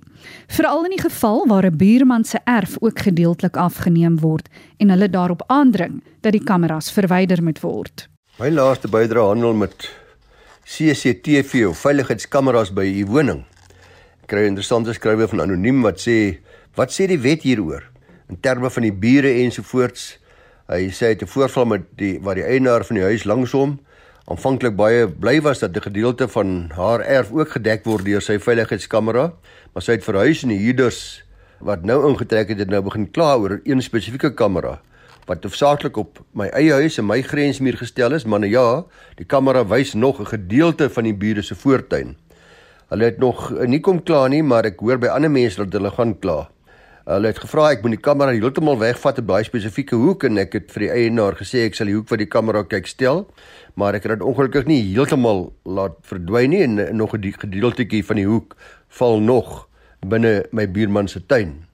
Veral 0.48 0.84
in 0.84 0.96
die 0.96 1.02
geval 1.02 1.46
waar 1.46 1.66
'n 1.66 1.76
buurman 1.76 2.24
se 2.24 2.38
erf 2.44 2.76
ook 2.80 2.98
gedeeltelik 2.98 3.56
afgeneem 3.56 4.20
word 4.20 4.48
en 4.78 4.90
hulle 4.90 5.10
daarop 5.10 5.42
aandring 5.46 6.02
dat 6.20 6.32
die 6.32 6.44
kameras 6.44 6.90
verwyder 6.90 7.42
moet 7.42 7.60
word. 7.60 8.08
My 8.38 8.50
laaste 8.50 8.88
bydrae 8.88 9.26
handel 9.26 9.52
met 9.54 9.90
CCTV 10.66 11.68
of 11.68 11.78
veiligheidskameras 11.78 12.72
by 12.74 12.82
u 12.90 13.04
woning. 13.06 13.44
Ek 14.24 14.32
kry 14.32 14.48
interessante 14.48 14.90
skrywe 14.96 15.28
van 15.30 15.44
anoniem 15.44 15.84
wat 15.86 16.00
sê, 16.02 16.42
"Wat 16.74 16.90
sê 16.90 17.06
die 17.06 17.22
wet 17.22 17.42
hieroor 17.46 17.84
in 18.28 18.40
terme 18.40 18.70
van 18.70 18.82
die 18.82 18.92
bure 18.92 19.30
ensovoorts?" 19.30 20.18
Hy 20.68 20.90
sê 20.90 21.06
hy 21.06 21.12
het 21.14 21.22
'n 21.22 21.26
voorval 21.26 21.66
met 21.66 21.82
die 21.96 22.18
wat 22.18 22.34
die 22.34 22.44
eienaar 22.44 22.84
van 22.84 22.96
die 22.96 23.04
huis 23.04 23.24
langsom 23.24 23.78
aanvanklik 24.26 24.74
baie 24.74 25.06
bly 25.06 25.40
was 25.40 25.60
dat 25.60 25.76
'n 25.76 25.86
gedeelte 25.86 26.28
van 26.28 26.70
haar 26.74 27.00
erf 27.00 27.30
ook 27.30 27.50
gedek 27.50 27.84
word 27.84 28.04
deur 28.04 28.20
sy 28.20 28.38
veiligheidskamera, 28.38 29.32
maar 29.72 29.82
sy 29.82 29.92
het 29.92 30.04
verhuis 30.04 30.42
en 30.42 30.48
die 30.48 30.58
huurders 30.58 31.22
wat 31.60 31.84
nou 31.84 32.10
ingetrek 32.10 32.48
het, 32.48 32.58
het 32.58 32.68
nou 32.68 32.82
begin 32.82 33.10
kla 33.10 33.36
oor 33.36 33.60
een 33.64 33.82
spesifieke 33.82 34.34
kamera 34.34 34.80
wat 35.26 35.42
hoofsaaklik 35.42 35.96
op 35.96 36.20
my 36.38 36.46
eie 36.54 36.72
huis 36.72 36.98
en 37.00 37.06
my 37.08 37.18
grensmuur 37.22 37.76
gestel 37.80 38.14
is, 38.14 38.24
maar 38.24 38.40
nou 38.44 38.50
ja, 38.50 38.66
die 39.18 39.26
kamera 39.26 39.64
wys 39.66 39.94
nog 39.94 40.20
'n 40.20 40.26
gedeelte 40.26 40.90
van 40.90 41.04
die 41.04 41.14
bure 41.14 41.42
se 41.42 41.54
voortuin. 41.54 42.16
Hulle 42.88 43.04
het 43.04 43.18
nog 43.18 43.50
nie 43.66 43.80
kom 43.80 44.02
klaar 44.02 44.28
nie, 44.28 44.42
maar 44.42 44.64
ek 44.64 44.78
hoor 44.80 44.98
by 44.98 45.06
ander 45.06 45.30
mense 45.30 45.56
dat 45.56 45.72
hulle 45.72 45.90
gaan 45.90 46.18
klaar. 46.18 46.48
Hulle 47.06 47.26
het 47.26 47.38
gevra 47.38 47.70
ek 47.70 47.82
moet 47.82 47.90
die 47.90 48.02
kamera 48.02 48.32
heeltemal 48.34 48.78
wegvat 48.78 49.18
op 49.18 49.26
daai 49.26 49.44
spesifieke 49.44 49.94
hoek 49.94 50.24
en 50.24 50.38
ek 50.38 50.52
het 50.52 50.72
vir 50.74 50.80
die 50.80 50.90
eienaar 50.90 51.34
gesê 51.34 51.66
ek 51.66 51.74
sal 51.74 51.86
die 51.86 51.94
hoek 51.94 52.08
wat 52.10 52.18
die 52.18 52.30
kamera 52.30 52.62
kyk 52.62 52.86
stel, 52.86 53.26
maar 53.74 53.94
ek 53.94 54.06
het 54.06 54.18
dit 54.18 54.26
ongelukkig 54.26 54.66
nie 54.66 54.80
heeltemal 54.92 55.52
laat 55.64 55.98
verdwyn 56.02 56.50
nie 56.50 56.62
en 56.62 56.96
nog 56.96 57.14
'n 57.14 57.32
gedeeltetjie 57.32 58.04
van 58.04 58.16
die 58.16 58.26
hoek 58.26 58.56
val 58.88 59.20
nog 59.20 59.68
binne 60.06 60.46
my 60.52 60.66
buurman 60.66 61.08
se 61.08 61.20
tuin. 61.26 61.66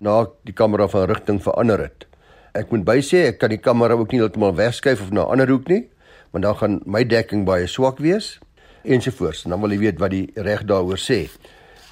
Na 0.00 0.26
die 0.44 0.54
kamera 0.54 0.88
van 0.88 1.06
rigting 1.06 1.42
verander 1.42 1.78
het. 1.78 2.07
Ek 2.52 2.70
moet 2.70 2.84
bysê 2.84 3.26
ek 3.28 3.38
kan 3.38 3.50
die 3.50 3.60
kamera 3.60 3.94
ook 3.94 4.12
nie 4.12 4.20
heeltemal 4.20 4.54
wegskuif 4.54 5.00
of 5.00 5.10
na 5.10 5.24
'n 5.24 5.30
ander 5.32 5.48
hoek 5.48 5.68
nie, 5.68 5.88
want 6.32 6.44
dan 6.44 6.56
gaan 6.56 6.80
my 6.84 7.04
dekking 7.04 7.44
baie 7.44 7.66
swak 7.66 7.98
wees 7.98 8.38
ensovoorts. 8.84 9.42
Dan 9.42 9.60
wil 9.60 9.70
jy 9.70 9.78
weet 9.78 9.98
wat 9.98 10.10
die 10.10 10.30
reg 10.34 10.64
daaroor 10.64 10.98
sê. 10.98 11.28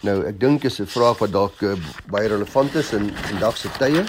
Nou, 0.02 0.24
ek 0.28 0.40
dink 0.40 0.64
is 0.64 0.80
'n 0.80 0.86
vraag 0.86 1.18
wat 1.18 1.32
dalk 1.32 1.62
uh, 1.62 1.74
baie 2.10 2.28
relevant 2.28 2.74
is 2.74 2.92
in 2.92 3.10
vandag 3.14 3.56
se 3.56 3.68
tye. 3.78 4.04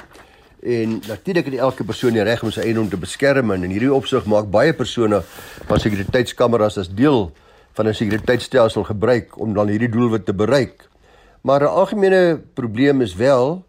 En 0.64 1.02
natuurlik 1.08 1.46
het 1.46 1.54
elke 1.54 1.84
persoon 1.84 2.14
die 2.14 2.24
reg 2.24 2.44
om 2.44 2.52
sy 2.52 2.62
eienaam 2.62 2.90
te 2.90 2.98
beskerm 2.98 3.52
en 3.52 3.64
in 3.64 3.72
hierdie 3.72 3.94
opsig 3.94 4.26
maak 4.26 4.50
baie 4.52 4.74
persone 4.74 5.22
van 5.68 5.80
sekuriteitskameras 5.80 6.78
as 6.78 6.90
deel 6.90 7.32
van 7.74 7.88
'n 7.88 7.94
sekuriteitstelsel 7.94 8.84
gebruik 8.84 9.40
om 9.40 9.54
dan 9.54 9.68
hierdie 9.68 9.90
doelwit 9.90 10.26
te 10.26 10.34
bereik. 10.34 10.90
Maar 11.42 11.62
'n 11.62 11.76
algemene 11.82 12.42
probleem 12.54 13.02
is 13.02 13.16
wel 13.16 13.66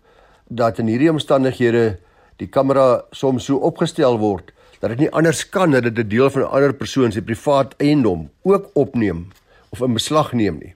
dat 0.48 0.78
in 0.78 0.86
hierdie 0.86 1.10
omstandighede 1.10 1.98
die 2.38 2.48
kamera 2.48 3.02
soms 3.10 3.44
so 3.44 3.58
opgestel 3.66 4.18
word 4.18 4.52
dat 4.78 4.92
dit 4.94 5.06
nie 5.06 5.10
anders 5.10 5.42
kan 5.50 5.74
dat 5.74 5.82
dit 5.82 5.98
'n 5.98 6.08
deel 6.08 6.30
van 6.30 6.42
'n 6.42 6.54
ander 6.54 6.74
persoon 6.74 7.12
se 7.12 7.22
privaat 7.22 7.74
eiendom 7.78 8.30
ook 8.42 8.70
opneem 8.74 9.28
of 9.68 9.80
in 9.80 9.92
beslag 9.92 10.32
neem 10.32 10.58
nie. 10.58 10.74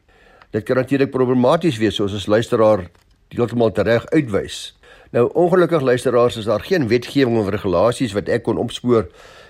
Dit 0.50 0.64
kan 0.64 0.76
natuurlik 0.76 1.10
problematies 1.10 1.78
wees 1.78 1.94
soos 1.94 2.12
ons 2.12 2.26
luisteraar 2.26 2.90
heeltemal 3.28 3.72
tereg 3.72 4.06
uitwys. 4.06 4.78
Nou 5.10 5.30
ongelukkig 5.32 5.80
luisteraars 5.80 6.36
is 6.36 6.44
daar 6.44 6.60
geen 6.60 6.88
wetgewing 6.88 7.38
of 7.38 7.48
regulasies 7.48 8.12
wat 8.12 8.28
ek 8.28 8.42
kon 8.42 8.58
opspoor 8.58 9.08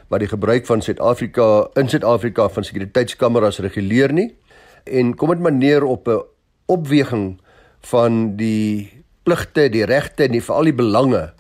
wat 0.09 0.21
die 0.21 0.29
gebruik 0.29 0.67
van 0.67 0.83
Suid-Afrika 0.83 1.69
in 1.75 1.89
Suid-Afrika 1.89 2.49
van 2.49 2.65
sekuriteitskameras 2.65 3.59
reguleer 3.59 4.13
nie. 4.13 4.35
En 4.85 5.15
kom 5.15 5.29
dit 5.29 5.39
maar 5.39 5.53
neer 5.53 5.85
op 5.85 6.09
'n 6.09 6.23
opweging 6.67 7.41
van 7.81 8.37
die 8.37 9.03
pligte, 9.23 9.69
die 9.69 9.85
regte 9.85 10.25
en 10.25 10.33
die 10.33 10.43
veral 10.43 10.65
die 10.65 10.75
belange 10.75 11.33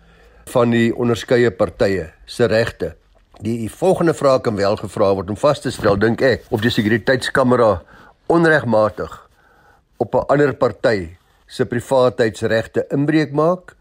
van 0.51 0.71
die 0.71 0.91
onderskeie 0.95 1.51
partye 1.51 2.11
se 2.27 2.47
regte. 2.47 2.95
Die 3.43 3.71
volgende 3.71 4.15
vraag 4.15 4.41
kan 4.41 4.57
wel 4.57 4.77
gevra 4.77 5.15
word 5.15 5.31
om 5.31 5.37
vas 5.37 5.61
te 5.61 5.71
stel 5.71 5.99
dink 5.99 6.23
ek 6.23 6.45
of 6.51 6.61
die 6.61 6.71
sekuriteitskamera 6.71 7.83
onregmatig 8.27 9.29
op 9.99 10.15
'n 10.15 10.27
ander 10.29 10.55
party 10.55 11.17
se 11.47 11.67
privaatheidsregte 11.67 12.87
inbreuk 12.91 13.33
maak. 13.33 13.77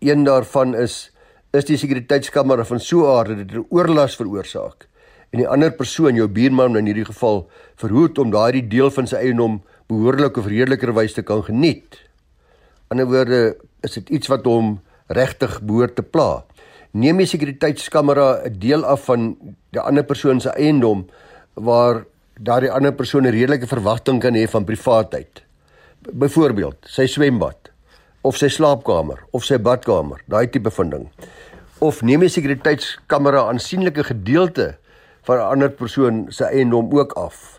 Een 0.00 0.24
daarvan 0.24 0.74
is 0.74 1.10
is 1.52 1.64
die 1.64 1.76
sekuriteitskamera 1.76 2.64
van 2.64 2.80
so 2.80 3.04
'n 3.04 3.16
aard 3.18 3.28
dat 3.28 3.48
dit 3.48 3.64
oorlas 3.70 4.16
veroorsaak 4.16 4.88
en 5.34 5.40
die 5.42 5.48
ander 5.50 5.72
persoon, 5.74 6.14
jou 6.14 6.28
buurman 6.30 6.76
in 6.78 6.86
hierdie 6.86 7.08
geval, 7.08 7.48
verhoed 7.82 8.18
om 8.22 8.30
daardie 8.30 8.62
deel 8.70 8.90
van 8.94 9.08
sy 9.10 9.16
eiendom 9.16 9.62
behoorlik 9.90 10.36
of 10.38 10.46
redelikerwys 10.46 11.16
te 11.16 11.22
kan 11.26 11.42
geniet. 11.42 11.98
In 12.90 13.00
'n 13.00 13.06
woorde, 13.10 13.56
is 13.82 13.94
dit 13.94 14.08
iets 14.08 14.28
wat 14.28 14.44
hom 14.44 14.80
regtig 15.08 15.60
behoort 15.62 15.96
te 15.96 16.02
pla. 16.02 16.44
Neem 16.92 17.18
die 17.18 17.26
sekuriteitskamera 17.26 18.44
'n 18.46 18.58
deel 18.58 18.84
af 18.84 19.04
van 19.04 19.36
die 19.70 19.80
ander 19.80 20.04
persoon 20.04 20.40
se 20.40 20.50
eiendom 20.50 21.06
waar 21.54 22.04
daardie 22.40 22.70
ander 22.70 22.92
persoon 22.92 23.26
'n 23.26 23.32
redelike 23.32 23.66
verwagting 23.66 24.20
kan 24.20 24.34
hê 24.34 24.48
van 24.48 24.64
privaatheid 24.64 25.44
byvoorbeeld 26.12 26.76
sy 26.88 27.06
swembad 27.06 27.70
of 28.24 28.36
sy 28.36 28.48
slaapkamer 28.48 29.20
of 29.36 29.44
sy 29.44 29.58
badkamer, 29.60 30.22
daai 30.28 30.48
tipe 30.48 30.70
van 30.72 30.90
ding. 30.90 31.08
Of 31.84 32.02
neem 32.02 32.24
jy 32.24 32.30
sekuriteitskamera 32.38 33.44
aansienlike 33.50 34.04
gedeelte 34.08 34.76
van 35.28 35.38
'n 35.38 35.50
ander 35.52 35.70
persoon 35.70 36.26
se 36.28 36.44
eiendom 36.44 36.88
ook 36.92 37.12
af. 37.12 37.53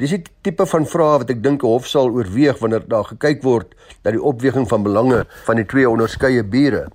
Dis 0.00 0.12
'n 0.16 0.22
tipe 0.40 0.64
van 0.66 0.86
vraag 0.86 1.18
wat 1.20 1.30
ek 1.30 1.42
dink 1.42 1.62
'n 1.62 1.66
hof 1.66 1.86
sal 1.86 2.08
oorweeg 2.08 2.58
wanneer 2.58 2.84
daar 2.88 3.04
gekyk 3.04 3.42
word 3.42 3.74
na 4.02 4.10
die 4.10 4.22
opweging 4.22 4.68
van 4.68 4.82
belange 4.82 5.26
van 5.44 5.56
die 5.56 5.66
twee 5.66 5.88
onderskeie 5.88 6.44
bure. 6.44 6.88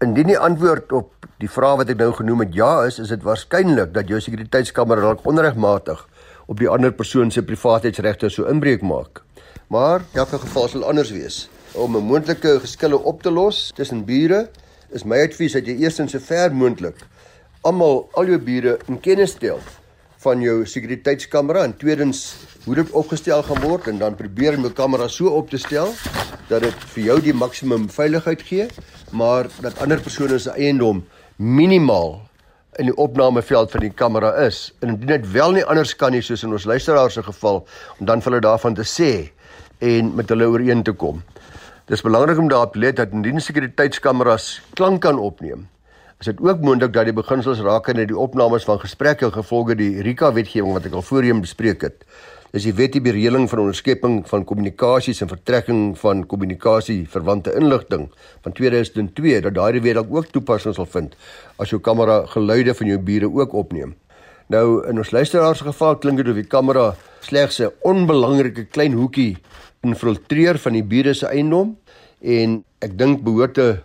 Indien 0.00 0.26
die 0.26 0.38
antwoord 0.38 0.92
op 0.92 1.26
die 1.38 1.50
vraag 1.50 1.76
wat 1.76 1.90
ek 1.90 1.98
nou 1.98 2.12
genoem 2.12 2.40
het 2.40 2.54
ja 2.54 2.84
is, 2.86 2.98
is 2.98 3.08
dit 3.08 3.22
waarskynlik 3.22 3.92
dat 3.92 4.08
jou 4.08 4.20
sekuriteitskamera 4.20 5.00
dalk 5.00 5.26
onregmatig 5.26 6.08
op 6.46 6.58
die 6.58 6.68
ander 6.68 6.92
persoon 6.92 7.30
se 7.30 7.42
privaatheidsregte 7.42 8.28
sou 8.28 8.48
inbreuk 8.48 8.82
maak. 8.82 9.22
Maar 9.68 10.00
in 10.00 10.20
elke 10.24 10.38
geval 10.38 10.68
sal 10.68 10.88
anders 10.88 11.10
wees. 11.10 11.50
Om 11.72 11.96
'n 11.96 12.04
moontlike 12.04 12.60
geskille 12.60 12.98
op 12.98 13.22
te 13.22 13.30
los 13.30 13.72
tussen 13.74 14.04
bure, 14.04 14.48
is 14.90 15.04
my 15.04 15.20
advies 15.20 15.52
dat 15.52 15.66
jy 15.66 15.76
eerstens 15.76 16.12
so 16.12 16.18
ver 16.18 16.54
moontlik 16.54 16.96
almal 17.60 18.08
al 18.12 18.26
jou 18.26 18.38
bure 18.38 18.78
in 18.88 19.00
kennis 19.00 19.30
stel 19.30 19.58
van 20.22 20.40
jou 20.42 20.62
sekuriteitskamera 20.66 21.62
en 21.66 21.76
tweedens 21.78 22.22
hoe 22.64 22.74
dit 22.80 22.90
opgestel 22.90 23.42
gaan 23.46 23.60
word 23.62 23.86
en 23.90 24.00
dan 24.00 24.16
probeer 24.18 24.56
om 24.58 24.66
jou 24.66 24.72
kamera 24.74 25.06
so 25.08 25.30
op 25.38 25.50
te 25.50 25.60
stel 25.62 25.92
dat 26.48 26.64
dit 26.64 26.86
vir 26.94 27.04
jou 27.04 27.18
die 27.22 27.34
maksimum 27.36 27.86
veiligheid 27.92 28.42
gee, 28.42 28.66
maar 29.12 29.46
dat 29.62 29.78
ander 29.84 30.00
persone 30.02 30.38
se 30.40 30.54
eiendom 30.56 31.04
minimaal 31.36 32.16
in 32.78 32.90
die 32.90 32.96
opnameveld 32.96 33.70
van 33.70 33.84
die 33.84 33.94
kamera 33.94 34.32
is. 34.46 34.68
En 34.80 34.94
indien 34.94 35.10
dit 35.10 35.30
wel 35.32 35.56
nie 35.58 35.64
anders 35.64 35.94
kan 35.96 36.14
nie 36.14 36.22
soos 36.22 36.44
in 36.46 36.54
ons 36.54 36.66
luisteraar 36.66 37.10
se 37.10 37.22
geval 37.22 37.64
om 37.98 38.06
dan 38.06 38.22
vir 38.22 38.32
hulle 38.32 38.46
daarvan 38.46 38.74
te 38.78 38.86
sê 38.86 39.10
en 39.84 40.14
met 40.18 40.30
hulle 40.34 40.48
ooreen 40.50 40.82
te 40.82 40.92
kom. 40.92 41.22
Dis 41.88 42.02
belangrik 42.04 42.38
om 42.38 42.50
daarop 42.50 42.74
te 42.74 42.82
let 42.82 42.98
dat 42.98 43.14
indien 43.16 43.40
sekuriteitskameras 43.40 44.58
klank 44.74 45.02
kan 45.06 45.18
opneem, 45.18 45.68
is 46.18 46.26
dit 46.26 46.40
ook 46.42 46.60
moontlik 46.66 46.92
dat 46.92 47.06
die 47.06 47.14
beginsels 47.14 47.60
rakende 47.62 48.04
die 48.10 48.16
opnames 48.18 48.64
van 48.66 48.80
gesprekke 48.82 49.30
gevolge 49.30 49.76
die 49.78 50.02
RICA 50.02 50.32
wetgewing 50.34 50.74
wat 50.74 50.88
ek 50.88 50.96
al 50.98 51.04
voorheen 51.06 51.42
bespreek 51.44 51.84
het. 51.86 52.02
Dis 52.50 52.64
die 52.66 52.72
wet 52.74 52.96
die 52.96 53.02
beredeling 53.04 53.46
van 53.50 53.60
onderskepping 53.62 54.16
van 54.26 54.44
kommunikasies 54.48 55.20
en 55.22 55.30
vertrekking 55.30 55.82
van 56.00 56.24
kommunikasie 56.26 57.04
verwante 57.12 57.54
inligting 57.54 58.08
van 58.42 58.56
2002 58.56 59.44
dat 59.46 59.54
daardie 59.54 59.84
wet 59.84 60.00
ook 60.02 60.32
toepassing 60.34 60.74
sal 60.74 60.88
vind 60.90 61.14
as 61.56 61.70
jou 61.70 61.78
kamera 61.80 62.24
geluide 62.34 62.74
van 62.74 62.90
jou 62.90 62.98
bure 62.98 63.30
ook 63.30 63.54
opneem. 63.54 63.94
Nou 64.48 64.82
in 64.88 64.98
ons 64.98 65.12
luisteraars 65.14 65.60
geval 65.60 66.00
klink 66.02 66.18
dit 66.18 66.28
of 66.32 66.40
die 66.40 66.50
kamera 66.50 66.96
slegs 67.20 67.60
'n 67.60 67.70
onbelangrike 67.82 68.64
klein 68.64 68.92
hoekie 68.92 69.36
infiltreer 69.86 70.58
van 70.58 70.72
die 70.72 70.82
bure 70.82 71.14
se 71.14 71.26
eiendom 71.26 71.76
en 72.22 72.64
ek 72.80 72.98
dink 72.98 73.22
behoort 73.22 73.58
'n 73.58 73.78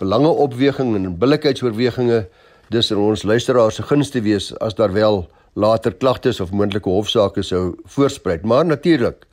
belange 0.00 0.30
opweging 0.44 0.94
en 0.96 1.12
billikheidsoorwegings 1.20 2.26
dis 2.72 2.90
in 2.94 3.00
ons 3.02 3.24
luisteraars 3.26 3.80
se 3.80 3.84
gunste 3.86 4.22
wees 4.24 4.50
as 4.64 4.76
daar 4.78 4.92
wel 4.94 5.24
later 5.58 5.92
klagtes 5.92 6.40
of 6.40 6.54
moontlike 6.54 6.88
hofsaake 6.88 7.44
sou 7.46 7.74
voorspruit 7.96 8.46
maar 8.46 8.64
natuurlik 8.64 9.26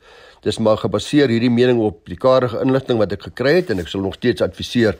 dis 0.44 0.58
maar 0.62 0.78
gebaseer 0.78 1.32
hierdie 1.32 1.52
mening 1.52 1.80
op 1.82 2.04
die 2.10 2.18
karige 2.18 2.60
inligting 2.62 3.00
wat 3.00 3.14
ek 3.16 3.28
gekry 3.30 3.56
het 3.60 3.72
en 3.72 3.82
ek 3.82 3.90
sal 3.90 4.04
nog 4.04 4.18
steeds 4.18 4.44
adviseer 4.44 4.98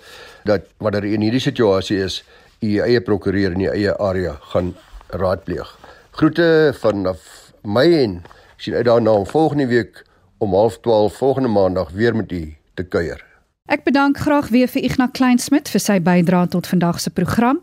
dat 0.48 0.66
wanneer 0.82 1.06
in 1.12 1.26
hierdie 1.26 1.42
situasie 1.42 2.00
is 2.06 2.22
u 2.64 2.78
eie 2.82 3.00
prokureur 3.04 3.54
in 3.54 3.66
u 3.66 3.70
eie 3.74 3.94
area 4.10 4.34
gaan 4.54 4.74
raadpleeg 5.14 5.70
groete 6.18 6.48
vanaf 6.80 7.52
my 7.62 7.86
en 8.02 8.20
sien 8.56 8.74
uit 8.74 8.88
daarna 8.88 9.10
om 9.10 9.26
volgende 9.26 9.66
week 9.66 10.04
om 10.38 10.50
12:30 10.50 11.16
volgende 11.18 11.48
maandag 11.48 11.90
weer 11.90 12.16
met 12.16 12.32
u 12.32 12.56
te 12.74 12.82
kuier. 12.82 13.27
Ek 13.68 13.82
bedank 13.84 14.16
graag 14.16 14.46
weer 14.48 14.68
vir 14.72 14.80
Ignas 14.80 15.10
Kleinsmid 15.12 15.68
vir 15.68 15.82
sy 15.84 15.98
bydrae 16.00 16.48
tot 16.48 16.64
vandag 16.70 17.02
se 17.04 17.10
program. 17.12 17.58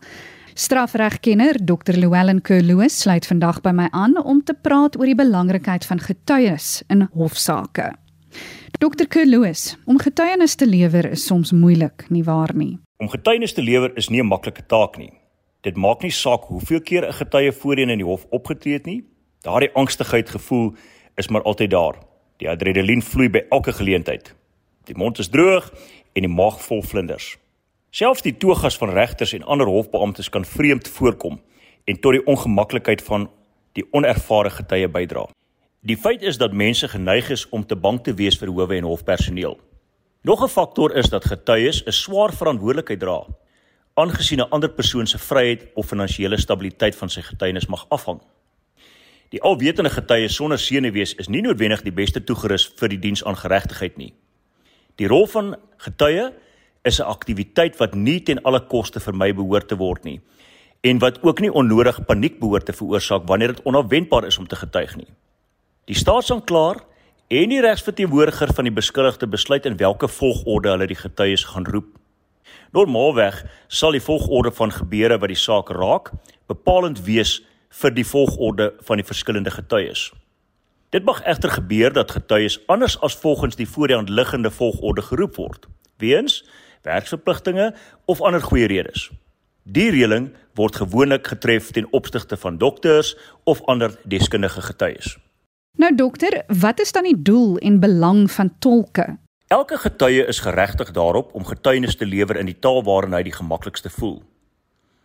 Strafregkenner 0.53 1.57
Dr. 1.57 1.97
Llewellyn 1.97 2.43
Kerloos 2.45 2.99
sluit 3.01 3.25
vandag 3.25 3.63
by 3.65 3.73
my 3.73 3.87
aan 3.89 4.13
om 4.21 4.43
te 4.45 4.53
praat 4.53 4.99
oor 4.99 5.09
die 5.09 5.17
belangrikheid 5.17 5.87
van 5.89 6.03
getuies 6.05 6.83
in 6.93 7.07
hofsaake. 7.17 7.87
Dr. 8.77 9.07
Kerloos, 9.09 9.79
om 9.89 9.97
getuienis 9.97 10.53
te 10.53 10.69
lewer 10.69 11.09
is 11.09 11.25
soms 11.25 11.55
moeilik, 11.57 12.05
nie 12.13 12.21
waar 12.29 12.53
nie? 12.53 12.77
Om 13.01 13.09
getuienis 13.09 13.57
te 13.57 13.65
lewer 13.65 13.97
is 13.97 14.11
nie 14.13 14.21
'n 14.21 14.29
maklike 14.29 14.61
taak 14.69 14.99
nie. 15.01 15.11
Dit 15.63 15.75
maak 15.75 16.03
nie 16.03 16.13
saak 16.13 16.45
hoeveel 16.53 16.81
keer 16.81 17.07
'n 17.07 17.13
getuie 17.13 17.51
voorheen 17.51 17.89
in 17.89 17.97
die 17.97 18.05
hof 18.05 18.27
opgetree 18.29 18.73
het 18.73 18.85
nie. 18.85 19.03
Daardie 19.41 19.73
angstigheid 19.73 20.29
gevoel 20.29 20.75
is 21.17 21.29
maar 21.29 21.41
altyd 21.41 21.71
daar. 21.71 21.95
Die 22.37 22.49
adrenalien 22.49 23.01
vloei 23.01 23.29
by 23.29 23.41
elke 23.49 23.73
geleentheid. 23.73 24.34
Die 24.85 24.97
mond 24.97 25.19
is 25.19 25.29
droog 25.29 25.71
en 26.13 26.21
die 26.21 26.31
maag 26.31 26.59
vol 26.61 26.83
vlinders. 26.85 27.35
Selfs 27.95 28.21
die 28.21 28.35
togas 28.37 28.77
van 28.77 28.91
regters 28.93 29.33
en 29.33 29.43
ander 29.43 29.67
hofbeamptes 29.67 30.29
kan 30.29 30.45
vreemd 30.45 30.87
voorkom 30.87 31.39
en 31.85 31.99
tot 31.99 32.17
die 32.17 32.25
ongemaklikheid 32.25 33.01
van 33.05 33.29
die 33.73 33.85
onervare 33.91 34.49
getuie 34.49 34.89
bydra. 34.91 35.25
Die 35.85 35.97
feit 35.97 36.21
is 36.21 36.37
dat 36.41 36.53
mense 36.53 36.87
geneig 36.87 37.29
is 37.29 37.45
om 37.49 37.65
te 37.65 37.75
bang 37.75 37.99
te 38.03 38.13
wees 38.13 38.37
vir 38.41 38.49
howe 38.49 38.77
en 38.77 38.87
hofpersoneel. 38.89 39.57
Nog 40.25 40.43
'n 40.43 40.49
faktor 40.49 40.95
is 40.97 41.09
dat 41.09 41.25
getuies 41.25 41.83
'n 41.85 41.91
swaar 41.91 42.33
verantwoordelikheid 42.33 42.99
dra, 42.99 43.25
aangesien 43.93 44.39
'n 44.39 44.49
ander 44.49 44.69
persoon 44.69 45.07
se 45.07 45.17
vryheid 45.17 45.67
of 45.73 45.87
finansiële 45.87 46.37
stabiliteit 46.37 46.95
van 46.95 47.09
sy 47.09 47.21
getuienis 47.21 47.67
mag 47.67 47.85
afhang. 47.89 48.21
Die 49.29 49.41
alwetende 49.41 49.89
getuie 49.89 50.27
sonder 50.27 50.59
senuwees 50.59 51.15
is 51.15 51.27
nie 51.27 51.41
noodwendig 51.41 51.81
die 51.81 51.91
beste 51.91 52.23
toegerus 52.23 52.73
vir 52.79 52.89
die 52.89 52.99
diens 52.99 53.23
aan 53.23 53.37
geregtigheid 53.37 53.97
nie. 53.97 54.13
Die 54.95 55.07
rol 55.07 55.27
van 55.27 55.55
getuie 55.77 56.31
is 56.83 56.99
'n 56.99 57.09
aktiwiteit 57.09 57.77
wat 57.77 57.95
nie 57.95 58.19
ten 58.23 58.41
alle 58.43 58.59
koste 58.59 58.99
vermy 58.99 59.33
behoort 59.33 59.67
te 59.67 59.75
word 59.75 60.03
nie 60.03 60.21
en 60.85 60.99
wat 60.99 61.23
ook 61.23 61.39
nie 61.39 61.51
onnodig 61.51 62.05
paniek 62.05 62.39
behoort 62.39 62.65
te 62.65 62.73
veroorsaak 62.73 63.25
wanneer 63.25 63.55
dit 63.55 63.65
onverwendbaar 63.65 64.25
is 64.25 64.37
om 64.37 64.47
te 64.47 64.55
getuig 64.55 64.95
nie. 64.95 65.07
Die 65.85 65.95
staatsanklaer 65.95 66.83
en 67.27 67.49
die 67.49 67.61
regsverteenwoordiger 67.61 68.53
van 68.53 68.63
die 68.63 68.73
beskuldigde 68.73 69.27
besluit 69.27 69.65
in 69.65 69.77
watter 69.77 70.09
volgorde 70.09 70.69
hulle 70.69 70.87
die 70.87 70.99
getuies 70.99 71.43
gaan 71.43 71.65
roep. 71.65 71.97
Normaalweg 72.71 73.43
sal 73.67 73.91
die 73.91 74.03
volgorde 74.03 74.51
van 74.51 74.71
gebeure 74.71 75.17
wat 75.17 75.33
die 75.33 75.41
saak 75.41 75.69
raak 75.69 76.11
bepalend 76.47 77.01
wees 77.05 77.41
vir 77.81 77.91
die 77.91 78.05
volgorde 78.05 78.73
van 78.85 79.01
die 79.01 79.07
verskillende 79.07 79.51
getuies. 79.51 80.11
Dit 80.95 81.03
mag 81.03 81.23
egter 81.23 81.51
gebeur 81.51 81.93
dat 81.93 82.11
getuies 82.11 82.67
anders 82.71 82.99
as 83.03 83.15
volgens 83.15 83.55
die 83.55 83.67
voorhand 83.67 84.09
liggende 84.09 84.51
volgorde 84.51 85.01
geroep 85.01 85.35
word, 85.35 85.67
weens 85.97 86.45
werksverpligtinge 86.81 87.75
of 88.05 88.21
ander 88.21 88.41
goeie 88.41 88.67
redes. 88.67 89.09
Die 89.63 89.89
reëling 89.91 90.29
word 90.53 90.75
gewoonlik 90.75 91.27
getref 91.27 91.71
ten 91.75 91.91
opsigte 91.91 92.37
van 92.37 92.57
dokters 92.57 93.11
of 93.43 93.61
ander 93.65 93.99
deskundige 94.03 94.61
getuies. 94.61 95.17
Nou 95.77 95.95
dokter, 95.95 96.43
wat 96.47 96.79
is 96.79 96.91
dan 96.91 97.03
die 97.03 97.21
doel 97.21 97.57
en 97.57 97.79
belang 97.79 98.31
van 98.31 98.55
tolke? 98.59 99.17
Elke 99.47 99.77
getuie 99.77 100.25
is 100.25 100.39
geregtig 100.39 100.91
daarop 100.91 101.33
om 101.33 101.45
getuienis 101.45 101.95
te 101.95 102.05
lewer 102.05 102.39
in 102.39 102.47
die 102.47 102.59
taal 102.59 102.83
waarin 102.83 103.13
hy 103.13 103.25
die 103.27 103.35
gemaklikste 103.35 103.89
voel. 103.89 104.21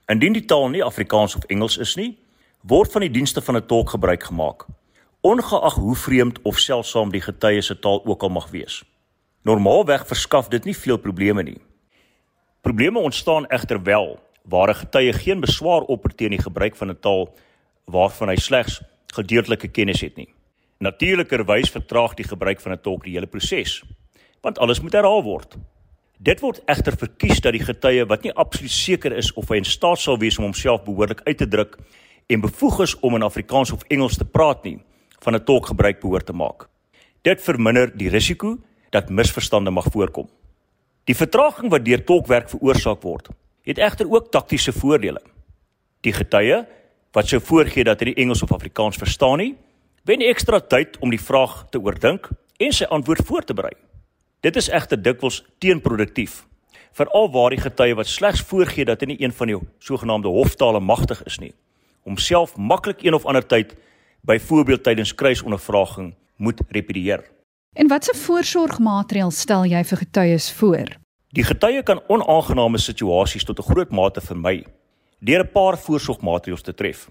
Indien 0.06 0.38
die 0.38 0.46
taal 0.46 0.68
nie 0.68 0.86
Afrikaans 0.86 1.34
of 1.34 1.50
Engels 1.50 1.82
is 1.82 1.96
nie, 1.98 2.14
word 2.62 2.92
van 2.92 3.00
die 3.00 3.10
dienste 3.10 3.42
van 3.42 3.56
'n 3.56 3.66
tolk 3.66 3.90
gebruik 3.90 4.22
gemaak, 4.22 4.70
ongeag 5.20 5.74
hoe 5.74 5.96
vreemd 5.96 6.38
of 6.42 6.58
selfsaam 6.58 7.10
die 7.12 7.20
getuie 7.20 7.62
se 7.62 7.78
taal 7.78 8.00
ook 8.04 8.22
al 8.22 8.32
mag 8.32 8.48
wees. 8.50 8.82
Normaalweg 9.44 10.06
verskaf 10.06 10.48
dit 10.48 10.64
nie 10.64 10.76
veel 10.76 10.96
probleme 10.96 11.42
nie. 11.42 11.60
Probleme 12.60 12.98
ontstaan 12.98 13.46
egter 13.46 13.82
wel 13.82 14.18
waar 14.44 14.68
'n 14.68 14.74
getuie 14.74 15.12
geen 15.12 15.40
beswaar 15.40 15.80
opper 15.80 16.14
teen 16.14 16.30
die 16.30 16.42
gebruik 16.42 16.76
van 16.76 16.90
'n 16.90 17.00
taal 17.00 17.34
waarvan 17.84 18.28
hy 18.28 18.36
slegs 18.36 18.80
gedeeltelike 19.06 19.68
kennis 19.68 20.00
het 20.00 20.16
nie. 20.16 20.34
Natuurlikerwys 20.78 21.70
vertraag 21.70 22.14
die 22.14 22.28
gebruik 22.28 22.60
van 22.60 22.72
'n 22.72 22.80
tolk 22.80 23.04
die 23.04 23.12
hele 23.12 23.26
proses, 23.26 23.84
want 24.40 24.58
alles 24.58 24.80
moet 24.80 24.92
herhaal 24.92 25.22
word. 25.22 25.56
Dit 26.18 26.40
word 26.40 26.62
egter 26.64 26.96
verkies 26.96 27.40
dat 27.40 27.52
die 27.52 27.64
getuie 27.64 28.06
wat 28.06 28.22
nie 28.22 28.32
absoluut 28.32 28.70
seker 28.70 29.12
is 29.12 29.32
of 29.32 29.48
hy 29.48 29.56
in 29.56 29.64
staat 29.64 29.98
sal 29.98 30.18
wees 30.18 30.38
om 30.38 30.44
homself 30.44 30.84
behoorlik 30.84 31.20
uit 31.24 31.38
te 31.38 31.48
druk 31.48 31.78
en 32.26 32.40
bevoeg 32.40 32.80
is 32.80 32.98
om 33.00 33.14
in 33.14 33.22
Afrikaans 33.22 33.72
of 33.72 33.82
Engels 33.88 34.16
te 34.16 34.24
praat 34.24 34.64
nie, 34.64 34.80
van 35.20 35.34
'n 35.34 35.44
tolk 35.44 35.66
gebruik 35.66 36.00
behoort 36.00 36.26
te 36.26 36.32
maak. 36.32 36.68
Dit 37.22 37.40
verminder 37.42 37.96
die 37.96 38.08
risiko 38.08 38.58
dat 38.90 39.10
misverstande 39.10 39.70
mag 39.70 39.86
voorkom. 39.92 40.28
Die 41.04 41.16
vertraging 41.16 41.70
wat 41.70 41.84
deur 41.84 42.04
tolkwerk 42.04 42.48
veroorsaak 42.48 43.02
word, 43.02 43.28
het 43.62 43.78
egter 43.78 44.10
ook 44.10 44.30
taktiese 44.30 44.72
voordele. 44.72 45.20
Die 46.00 46.12
getuie 46.12 46.66
wat 47.12 47.28
sou 47.28 47.40
voorgee 47.40 47.84
dat 47.84 48.00
hy 48.00 48.12
die 48.12 48.22
Engels 48.22 48.42
of 48.42 48.52
Afrikaans 48.52 48.96
verstaan 48.96 49.38
nie, 49.38 49.54
wen 50.06 50.22
ekstra 50.24 50.60
tyd 50.60 50.98
om 51.00 51.10
die 51.10 51.20
vraag 51.20 51.66
te 51.70 51.80
oordink 51.82 52.30
en 52.58 52.72
sy 52.72 52.84
antwoord 52.84 53.26
voor 53.26 53.44
te 53.44 53.54
berei. 53.54 53.74
Dit 54.40 54.56
is 54.56 54.70
egter 54.72 55.02
dikwels 55.02 55.42
teenproduktief, 55.58 56.44
veral 56.96 57.28
waar 57.34 57.50
die 57.50 57.60
getuie 57.60 57.96
wat 57.98 58.08
slegs 58.08 58.40
voorgee 58.46 58.86
dat 58.88 59.02
hy 59.02 59.12
nie 59.12 59.20
een 59.20 59.34
van 59.36 59.50
die 59.50 59.58
sogenaamde 59.78 60.32
hoftale 60.32 60.80
magtig 60.80 61.22
is 61.26 61.38
nie, 61.42 61.52
homself 62.06 62.56
maklik 62.56 63.04
een 63.04 63.14
of 63.14 63.26
ander 63.26 63.46
tyd 63.46 63.74
byvoorbeeld 64.22 64.82
tydens 64.82 65.14
kruisondervraging 65.14 66.14
moet 66.36 66.60
repedieer. 66.68 67.24
En 67.72 67.88
watse 67.88 68.14
voorsorgmaatreëls 68.14 69.40
stel 69.40 69.64
jy 69.64 69.84
vir 69.84 69.98
getuies 69.98 70.52
voor? 70.52 70.96
Die 71.30 71.44
getuie 71.46 71.82
kan 71.86 72.02
onaangename 72.08 72.78
situasies 72.78 73.44
tot 73.44 73.58
'n 73.58 73.68
groot 73.72 73.90
mate 73.90 74.20
vermy 74.20 74.64
deur 75.20 75.44
'n 75.44 75.52
paar 75.52 75.78
voorsorgmaatreëls 75.78 76.62
te 76.62 76.74
tref. 76.74 77.10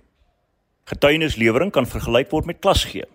Getuienislewering 0.84 1.72
kan 1.72 1.86
vergelyk 1.86 2.32
word 2.32 2.46
met 2.46 2.60
klasgee. 2.60 3.06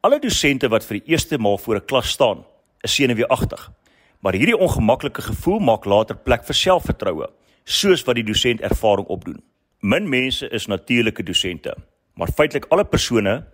Alle 0.00 0.18
dosente 0.18 0.68
wat 0.68 0.84
vir 0.84 0.98
die 0.98 1.12
eerste 1.12 1.38
maal 1.38 1.58
voor 1.58 1.76
'n 1.76 1.84
klas 1.84 2.10
staan, 2.10 2.44
is 2.80 2.94
senuweeagtig. 2.94 3.72
Maar 4.20 4.32
hierdie 4.32 4.58
ongemaklike 4.58 5.22
gevoel 5.22 5.58
maak 5.58 5.84
later 5.84 6.16
plek 6.16 6.44
vir 6.44 6.54
selfvertroue, 6.54 7.28
soos 7.64 8.04
wat 8.04 8.14
die 8.14 8.24
dosent 8.24 8.60
ervaring 8.60 9.06
opdoen. 9.06 9.42
Min 9.80 10.08
mense 10.08 10.48
is 10.48 10.66
natuurlike 10.66 11.22
dosente, 11.22 11.74
maar 12.16 12.32
feitelik 12.32 12.66
alle 12.72 12.84
persone 12.84 13.44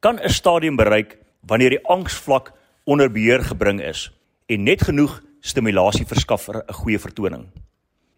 kan 0.00 0.18
'n 0.18 0.28
stadium 0.28 0.76
bereik 0.76 1.18
wanneer 1.46 1.70
die 1.70 1.84
angsvlak 1.84 2.52
onder 2.84 3.12
beheer 3.12 3.42
gebring 3.44 3.80
is 3.80 4.10
en 4.46 4.62
net 4.62 4.82
genoeg 4.82 5.22
stimulasie 5.40 6.06
verskaf 6.06 6.42
vir 6.48 6.64
'n 6.64 6.72
goeie 6.72 6.98
vertoning. 6.98 7.46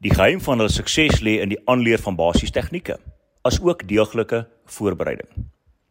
Die 0.01 0.15
geheim 0.15 0.41
van 0.41 0.59
hulle 0.59 0.71
sukses 0.71 1.21
lê 1.21 1.41
in 1.43 1.49
die 1.49 1.61
aanleer 1.67 1.99
van 1.99 2.17
basiese 2.17 2.53
tegnieke, 2.53 2.99
asook 3.43 3.89
deeglike 3.89 4.47
voorbereiding. 4.67 5.29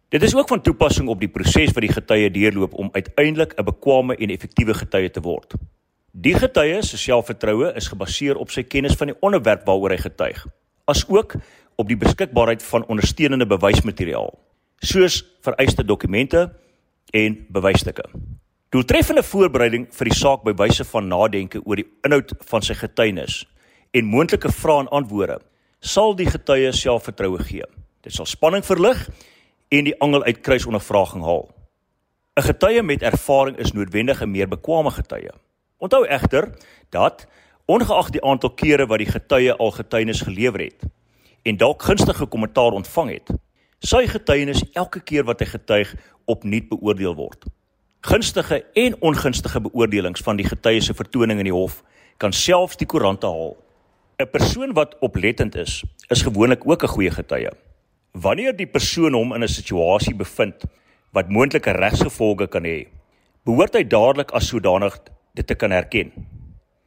Dit 0.09 0.23
is 0.23 0.35
ook 0.35 0.47
van 0.47 0.61
toepassing 0.61 1.09
op 1.09 1.19
die 1.19 1.27
proses 1.27 1.73
wat 1.75 1.83
die 1.83 1.91
getuie 1.91 2.31
deurloop 2.31 2.73
om 2.73 2.89
uiteindelik 2.91 3.53
'n 3.59 3.63
bekwame 3.63 4.15
en 4.15 4.29
effektiewe 4.29 4.73
getuie 4.73 5.09
te 5.09 5.21
word. 5.21 5.53
Die 6.11 6.33
getuie 6.33 6.81
se 6.81 6.97
selfvertroue 6.97 7.73
is 7.75 7.87
gebaseer 7.87 8.37
op 8.37 8.49
sy 8.49 8.63
kennis 8.63 8.95
van 8.95 9.07
die 9.07 9.19
onderwerp 9.19 9.65
waaroor 9.65 9.89
hy 9.89 9.97
getuig, 9.97 10.47
asook 10.85 11.35
op 11.77 11.87
die 11.87 11.97
beskikbaarheid 11.97 12.63
van 12.65 12.85
ondersteunende 12.89 13.45
bewysmateriaal, 13.47 14.33
soos 14.81 15.21
vereiste 15.45 15.85
dokumente 15.85 16.49
en 17.13 17.37
bewysstukke. 17.53 18.05
Doeltreffende 18.73 19.23
voorbereiding 19.23 19.85
vir 19.95 20.09
die 20.09 20.17
saak 20.17 20.41
by 20.43 20.51
wyse 20.57 20.83
van 20.89 21.07
nadenke 21.07 21.61
oor 21.63 21.79
die 21.79 21.87
inhoud 22.03 22.33
van 22.49 22.65
sy 22.65 22.75
getuienis 22.75 23.45
en 23.95 24.09
moontlike 24.11 24.51
vrae 24.51 24.83
en 24.83 24.89
antwoorde 24.99 25.37
sal 25.79 26.17
die 26.17 26.27
getuie 26.27 26.73
selfvertroue 26.75 27.39
gee. 27.47 27.63
Dit 28.03 28.17
sal 28.17 28.27
spanning 28.27 28.65
verlig 28.65 29.05
en 29.71 29.87
die 29.87 29.95
angel 30.03 30.25
uit 30.25 30.41
kruisondervraging 30.43 31.23
haal. 31.23 31.47
'n 32.37 32.43
Getuie 32.43 32.83
met 32.83 33.01
ervaring 33.01 33.57
is 33.57 33.73
noodwendig 33.73 34.21
'n 34.21 34.31
meer 34.31 34.47
bekwame 34.47 34.91
getuie. 34.91 35.31
Onthou 35.77 36.05
egter 36.05 36.51
dat 36.89 37.27
ongeag 37.65 38.09
die 38.09 38.23
aantal 38.23 38.49
kere 38.49 38.85
wat 38.85 38.97
die 38.97 39.11
getuie 39.11 39.53
al 39.53 39.71
getuienis 39.71 40.21
gelewer 40.21 40.59
het, 40.59 40.83
en 41.47 41.57
dalk 41.57 41.83
gunstige 41.87 42.25
kommentaar 42.27 42.75
ontvang 42.75 43.11
het, 43.13 43.29
sy 43.79 44.03
getuienis 44.09 44.63
elke 44.75 44.99
keer 44.99 45.23
wat 45.27 45.39
hy 45.39 45.47
getuig 45.53 45.93
opnuut 46.27 46.67
beoordeel 46.71 47.15
word. 47.15 47.45
Gunstige 48.07 48.61
en 48.79 48.97
ongunstige 49.05 49.61
beoordelings 49.63 50.23
van 50.25 50.39
die 50.39 50.47
getuie 50.47 50.81
se 50.83 50.95
vertoning 50.97 51.39
in 51.39 51.47
die 51.49 51.55
hof 51.55 51.81
kan 52.21 52.33
selfs 52.33 52.79
die 52.79 52.87
koerante 52.89 53.29
haal. 53.29 53.55
'n 54.19 54.29
Persoon 54.33 54.73
wat 54.73 54.95
oplettend 54.99 55.55
is, 55.55 55.83
is 56.09 56.25
gewoonlik 56.25 56.65
ook 56.65 56.83
'n 56.83 56.93
goeie 56.95 57.11
getuie. 57.11 57.51
Wanneer 58.11 58.55
die 58.57 58.67
persoon 58.67 59.13
hom 59.13 59.33
in 59.33 59.43
'n 59.43 59.47
situasie 59.47 60.15
bevind 60.15 60.65
wat 61.13 61.29
moontlike 61.29 61.71
regsgevolge 61.71 62.47
kan 62.47 62.63
hê, 62.63 62.87
behoort 63.45 63.73
hy 63.73 63.83
dadelik 63.83 64.31
as 64.31 64.47
sodanig 64.47 64.97
dit 65.35 65.47
te 65.47 65.55
kan 65.55 65.71
herken. 65.71 66.11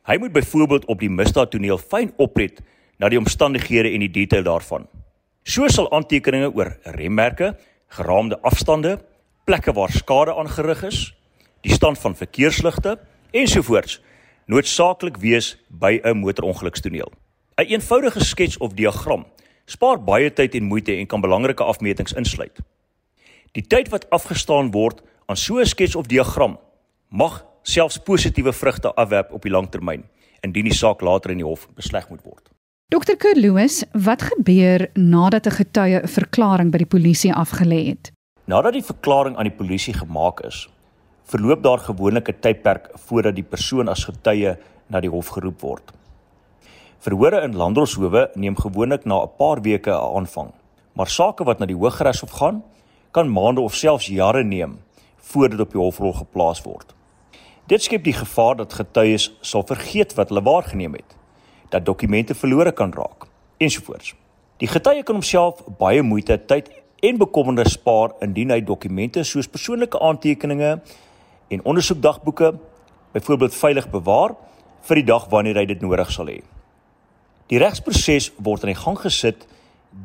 Hy 0.06 0.16
moet 0.18 0.32
byvoorbeeld 0.32 0.84
op 0.84 0.98
die 1.00 1.10
misdaadtoneel 1.10 1.78
fyn 1.78 2.12
oplet 2.16 2.60
na 3.00 3.08
die 3.08 3.18
omstandighede 3.18 3.90
en 3.94 4.04
die 4.04 4.12
detail 4.12 4.44
daarvan. 4.44 4.86
So 5.42 5.68
sal 5.72 5.88
aantekeninge 5.96 6.52
oor 6.52 6.74
remmerke, 6.96 7.54
geraamde 7.96 8.36
afstande, 8.46 8.98
plekke 9.48 9.72
waar 9.72 9.90
skade 9.90 10.34
aangerig 10.36 10.84
is, 10.86 11.00
die 11.64 11.72
stand 11.72 11.98
van 11.98 12.14
verkeersligte 12.16 12.98
ensovoorts 13.32 14.00
noodsaaklik 14.50 15.16
wees 15.22 15.56
by 15.68 16.00
'n 16.04 16.18
motorongelukstoneel. 16.18 17.10
'n 17.10 17.62
een 17.62 17.80
Eenvoudige 17.80 18.24
skets 18.24 18.58
of 18.58 18.72
diagram 18.72 19.24
spaar 19.64 19.98
baie 20.04 20.32
tyd 20.32 20.54
en 20.54 20.64
moeite 20.64 20.96
en 20.96 21.06
kan 21.06 21.20
belangrike 21.20 21.64
afmetings 21.64 22.12
insluit. 22.12 22.58
Die 23.52 23.66
tyd 23.66 23.88
wat 23.88 24.10
afgestaan 24.10 24.70
word 24.70 25.02
aan 25.26 25.36
so 25.36 25.58
'n 25.58 25.66
skets 25.66 25.94
of 25.94 26.06
diagram 26.06 26.58
mag 27.08 27.44
selfs 27.62 27.98
positiewe 27.98 28.52
vrugte 28.52 28.94
afwerp 28.94 29.32
op 29.32 29.42
die 29.42 29.52
langtermyn 29.52 30.04
indien 30.40 30.64
die 30.64 30.74
saak 30.74 31.00
later 31.00 31.30
in 31.30 31.36
die 31.36 31.46
hof 31.46 31.68
besleg 31.74 32.08
moet 32.08 32.22
word. 32.22 32.50
Dr. 32.90 33.14
Kurt 33.16 33.36
Lewis, 33.36 33.84
wat 33.92 34.22
gebeur 34.22 34.90
nadat 34.94 35.46
'n 35.46 35.50
getuie 35.50 36.00
'n 36.02 36.08
verklaring 36.08 36.70
by 36.72 36.78
die 36.78 36.92
polisie 36.94 37.32
afgelê 37.32 37.86
het? 37.86 38.12
Nadat 38.44 38.72
die 38.72 38.82
verklaring 38.82 39.36
aan 39.36 39.46
die 39.46 39.58
polisie 39.58 39.94
gemaak 39.94 40.40
is, 40.40 40.68
verloop 41.24 41.62
daar 41.62 41.78
gewoonlik 41.78 42.28
'n 42.28 42.40
tydperk 42.40 42.90
voordat 42.94 43.34
die 43.34 43.44
persoon 43.44 43.88
as 43.88 44.04
getuie 44.04 44.56
na 44.88 45.00
die 45.00 45.10
hof 45.10 45.28
geroep 45.28 45.60
word. 45.60 45.92
Verhore 46.98 47.42
in 47.42 47.56
landdroshowe 47.56 48.30
neem 48.34 48.56
gewoonlik 48.56 49.04
na 49.04 49.22
'n 49.22 49.30
paar 49.38 49.62
weke 49.62 49.90
'n 49.90 50.16
aanvang, 50.16 50.50
maar 50.92 51.08
sake 51.08 51.44
wat 51.44 51.58
na 51.58 51.66
die 51.66 51.76
Hooggeregshof 51.76 52.30
gaan, 52.30 52.62
kan 53.12 53.32
maande 53.32 53.60
of 53.60 53.74
selfs 53.74 54.06
jare 54.06 54.44
neem 54.44 54.78
voordat 55.16 55.60
op 55.60 55.72
die 55.72 55.80
hofrol 55.80 56.12
geplaas 56.12 56.62
word. 56.62 56.94
Dit 57.66 57.82
skep 57.82 58.04
die 58.04 58.12
gevaar 58.12 58.56
dat 58.56 58.72
getuies 58.72 59.32
sal 59.40 59.62
vergeet 59.62 60.14
wat 60.14 60.28
hulle 60.28 60.42
waargeneem 60.42 60.92
het, 60.92 61.19
dat 61.70 61.84
dokumente 61.86 62.34
verlore 62.34 62.72
kan 62.72 62.92
raak 62.92 63.26
ensovoorts. 63.60 64.14
Die 64.60 64.68
getuie 64.68 65.02
kan 65.02 65.14
homself 65.14 65.62
baie 65.78 66.02
moeite, 66.02 66.36
tyd 66.46 66.70
en 67.00 67.18
bekommernis 67.20 67.76
spaar 67.78 68.12
indien 68.24 68.52
hy 68.52 68.60
dokumente 68.64 69.24
soos 69.24 69.48
persoonlike 69.48 70.00
aantekeninge 70.00 70.80
en 71.50 71.64
ondersoekdagboeke 71.64 72.52
byvoorbeeld 73.14 73.56
veilig 73.56 73.88
bewaar 73.90 74.36
vir 74.88 75.00
die 75.00 75.08
dag 75.08 75.26
wanneer 75.32 75.60
hy 75.60 75.66
dit 75.72 75.82
nodig 75.84 76.12
sal 76.12 76.28
hê. 76.30 76.40
Die 77.50 77.58
regsproses 77.58 78.30
word 78.38 78.64
aan 78.64 78.74
die 78.74 78.82
gang 78.82 78.98
gesit 79.00 79.46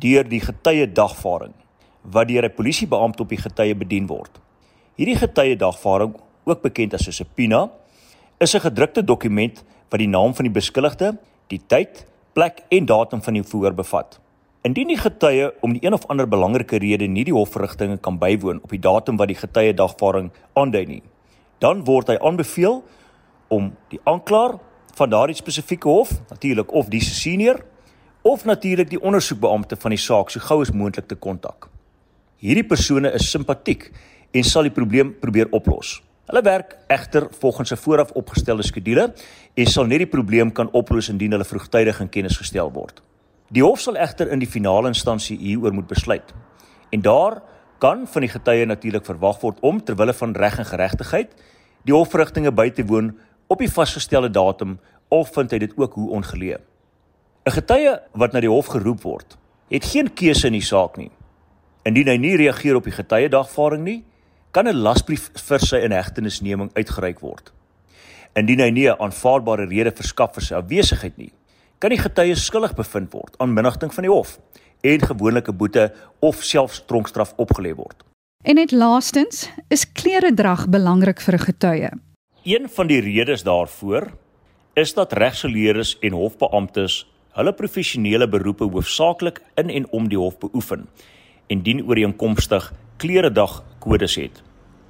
deur 0.01 0.25
die 0.27 0.41
getuie 0.41 0.87
dagvaarding 0.87 1.53
wat 2.15 2.27
deur 2.27 2.45
'n 2.45 2.55
polisiebeampte 2.55 3.23
op 3.23 3.29
die 3.29 3.41
getuie 3.41 3.75
bedien 3.75 4.07
word. 4.07 4.31
Hierdie 4.95 5.17
getuie 5.17 5.55
dagvaarding 5.55 6.15
ook 6.45 6.61
bekend 6.61 6.93
as 6.93 7.07
'n 7.07 7.11
subpoena, 7.11 7.69
is 8.39 8.55
'n 8.55 8.59
gedrukte 8.59 9.03
dokument 9.03 9.63
wat 9.89 9.99
die 9.99 10.07
naam 10.07 10.33
van 10.35 10.45
die 10.45 10.53
beskuldigde, 10.53 11.17
die 11.51 11.61
tyd, 11.67 12.05
plek 12.33 12.63
en 12.73 12.87
datum 12.89 13.21
van 13.23 13.37
die 13.37 13.43
verhoor 13.43 13.75
bevat. 13.75 14.19
Indien 14.65 14.89
die 14.89 14.97
getuie 14.97 15.51
om 15.61 15.75
die 15.75 15.83
een 15.85 15.93
of 15.93 16.07
ander 16.09 16.27
belangrike 16.27 16.79
rede 16.81 17.07
nie 17.07 17.23
die 17.27 17.35
hofverrigtinge 17.35 17.99
kan 18.01 18.17
bywoon 18.17 18.63
op 18.63 18.71
die 18.73 18.81
datum 18.81 19.19
wat 19.21 19.29
die 19.29 19.37
getuie 19.37 19.75
dagvaarding 19.77 20.31
aandui 20.57 20.85
nie, 20.89 21.03
dan 21.61 21.83
word 21.85 22.09
hy 22.09 22.17
aanbeveel 22.17 22.81
om 23.53 23.69
die 23.93 24.01
aanklaer 24.09 24.57
van 24.95 25.11
daardie 25.11 25.37
spesifieke 25.37 25.89
hof, 25.91 26.15
natuurlik 26.31 26.73
of 26.73 26.89
die 26.89 27.03
senior 27.03 27.61
of 28.25 28.45
natuurlik 28.45 28.89
die 28.89 29.01
ondersoekbeampte 29.01 29.77
van 29.77 29.93
die 29.93 30.01
saak 30.01 30.31
so 30.33 30.41
gou 30.41 30.63
as 30.63 30.73
moontlik 30.73 31.05
te 31.07 31.15
kontak. 31.15 31.69
Hierdie 32.41 32.65
persone 32.65 33.11
is 33.13 33.29
simpatiek 33.29 33.91
en 34.33 34.43
sal 34.43 34.65
die 34.65 34.73
probleem 34.73 35.13
probeer 35.21 35.51
oplos. 35.53 35.99
Hulle 36.25 36.41
werk 36.41 36.77
egter 36.87 37.27
volgens 37.39 37.71
'n 37.71 37.77
vooraf 37.77 38.11
opgestelde 38.11 38.63
skedule 38.63 39.13
en 39.53 39.65
sal 39.65 39.85
net 39.85 39.97
die 39.97 40.07
probleem 40.07 40.51
kan 40.51 40.71
oplos 40.71 41.09
indien 41.09 41.31
hulle 41.31 41.45
vroegtydig 41.45 41.99
in 41.99 42.09
kennis 42.09 42.37
gestel 42.37 42.71
word. 42.71 43.01
Die 43.49 43.63
hof 43.63 43.79
sal 43.79 43.95
egter 43.95 44.31
in 44.31 44.39
die 44.39 44.49
finale 44.49 44.87
instansie 44.87 45.37
hieroor 45.37 45.73
moet 45.73 45.87
besluit. 45.87 46.33
En 46.89 47.01
daar 47.01 47.41
kan 47.77 48.07
van 48.07 48.21
die 48.21 48.29
getuie 48.29 48.65
natuurlik 48.65 49.05
verwag 49.05 49.39
word 49.41 49.59
om 49.59 49.83
ter 49.83 49.95
wille 49.95 50.13
van 50.13 50.35
reg 50.35 50.57
en 50.57 50.65
geregtigheid 50.65 51.29
die 51.83 51.93
hofverrigtinge 51.93 52.51
by 52.51 52.69
te 52.69 52.85
woon 52.85 53.17
op 53.47 53.59
die 53.59 53.71
vasgestelde 53.71 54.29
datum 54.29 54.79
of 55.07 55.33
vind 55.33 55.51
hy 55.51 55.57
dit 55.57 55.77
ook 55.77 55.93
hoe 55.93 56.09
ongeleë. 56.09 56.57
'n 57.45 57.51
Getuie 57.51 57.99
wat 58.13 58.33
na 58.33 58.39
die 58.39 58.49
hof 58.49 58.65
geroep 58.65 59.01
word, 59.01 59.37
het 59.69 59.85
geen 59.85 60.13
keuse 60.13 60.47
in 60.47 60.53
die 60.53 60.61
saak 60.65 60.97
nie. 60.97 61.11
Indien 61.83 62.07
hy 62.07 62.17
nie 62.17 62.35
reageer 62.35 62.75
op 62.75 62.83
die 62.83 62.91
getuie 62.93 63.29
dagvaarding 63.29 63.83
nie, 63.83 64.03
kan 64.55 64.67
'n 64.67 64.81
lasbrief 64.87 65.31
vir 65.35 65.59
sy 65.59 65.81
inhegtenisneming 65.83 66.69
uitgereik 66.79 67.19
word. 67.19 67.51
Indien 68.39 68.59
hy 68.59 68.69
nie 68.71 68.87
'n 68.87 68.99
aanvaarbare 68.99 69.67
rede 69.67 69.91
verskaf 69.91 70.35
vir 70.35 70.43
sy 70.43 70.55
afwesigheid 70.55 71.17
nie, 71.17 71.33
kan 71.79 71.89
die 71.89 71.99
getuie 71.99 72.35
skuldig 72.35 72.75
bevind 72.75 73.11
word 73.11 73.35
aan 73.39 73.53
minagting 73.53 73.93
van 73.93 74.03
die 74.03 74.11
hof 74.11 74.39
en 74.81 74.99
gewoonlike 74.99 75.51
boete 75.51 75.93
of 76.21 76.43
selfs 76.43 76.85
tronkstraf 76.87 77.33
opgelê 77.37 77.75
word. 77.75 78.03
En 78.45 78.55
net 78.55 78.71
laastens, 78.71 79.49
is 79.69 79.91
kleredrag 79.91 80.69
belangrik 80.69 81.19
vir 81.19 81.33
'n 81.35 81.45
getuie? 81.51 81.89
Een 82.43 82.69
van 82.69 82.87
die 82.87 83.01
redes 83.01 83.43
daarvoor 83.43 84.11
is 84.73 84.93
dat 84.93 85.13
regsgeleerdes 85.13 85.97
en 86.01 86.13
hofbeamptes 86.13 87.05
hulle 87.33 87.53
professionele 87.53 88.27
beroepe 88.27 88.63
hoofsaaklik 88.63 89.41
in 89.55 89.69
en 89.69 89.85
om 89.91 90.07
die 90.07 90.17
hof 90.17 90.37
beoefen 90.37 90.87
en 91.47 91.61
dien 91.61 91.83
ooreenkomstig 91.83 92.73
kleredag 92.97 93.63
kodes 93.85 94.15
het. 94.15 94.41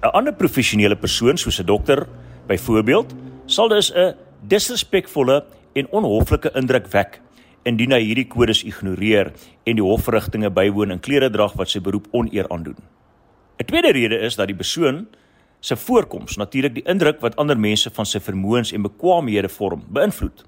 'n 0.01 0.13
Ander 0.13 0.34
professionele 0.34 0.95
persoon 0.95 1.38
soos 1.38 1.60
'n 1.60 1.65
dokter 1.65 2.08
byvoorbeeld 2.47 3.15
sal 3.45 3.67
dus 3.67 3.91
'n 3.93 4.15
disrespekvolle 4.47 5.45
en 5.73 5.88
onhoflike 5.91 6.51
indruk 6.53 6.88
wek 6.88 7.21
indien 7.63 7.91
hy 7.91 8.01
hierdie 8.05 8.27
kodes 8.27 8.63
ignoreer 8.63 9.31
en 9.65 9.75
die 9.75 9.84
hofverrigtinge 9.84 10.49
bywoon 10.49 10.91
in 10.91 10.99
kleredrag 10.99 11.53
wat 11.53 11.69
sy 11.69 11.81
beroep 11.81 12.08
oneer 12.12 12.47
aandoen. 12.49 12.77
'n 13.58 13.65
Tweede 13.65 13.91
rede 13.91 14.19
is 14.19 14.36
dat 14.36 14.47
die 14.47 14.55
persoon 14.55 15.08
se 15.60 15.75
voorkoms 15.75 16.38
natuurlik 16.38 16.73
die 16.73 16.86
indruk 16.86 17.19
wat 17.21 17.36
ander 17.36 17.58
mense 17.58 17.89
van 17.89 18.05
sy 18.05 18.19
vermoëns 18.19 18.71
en 18.71 18.81
bekwaamhede 18.81 19.49
vorm 19.49 19.84
beïnvloed. 19.89 20.45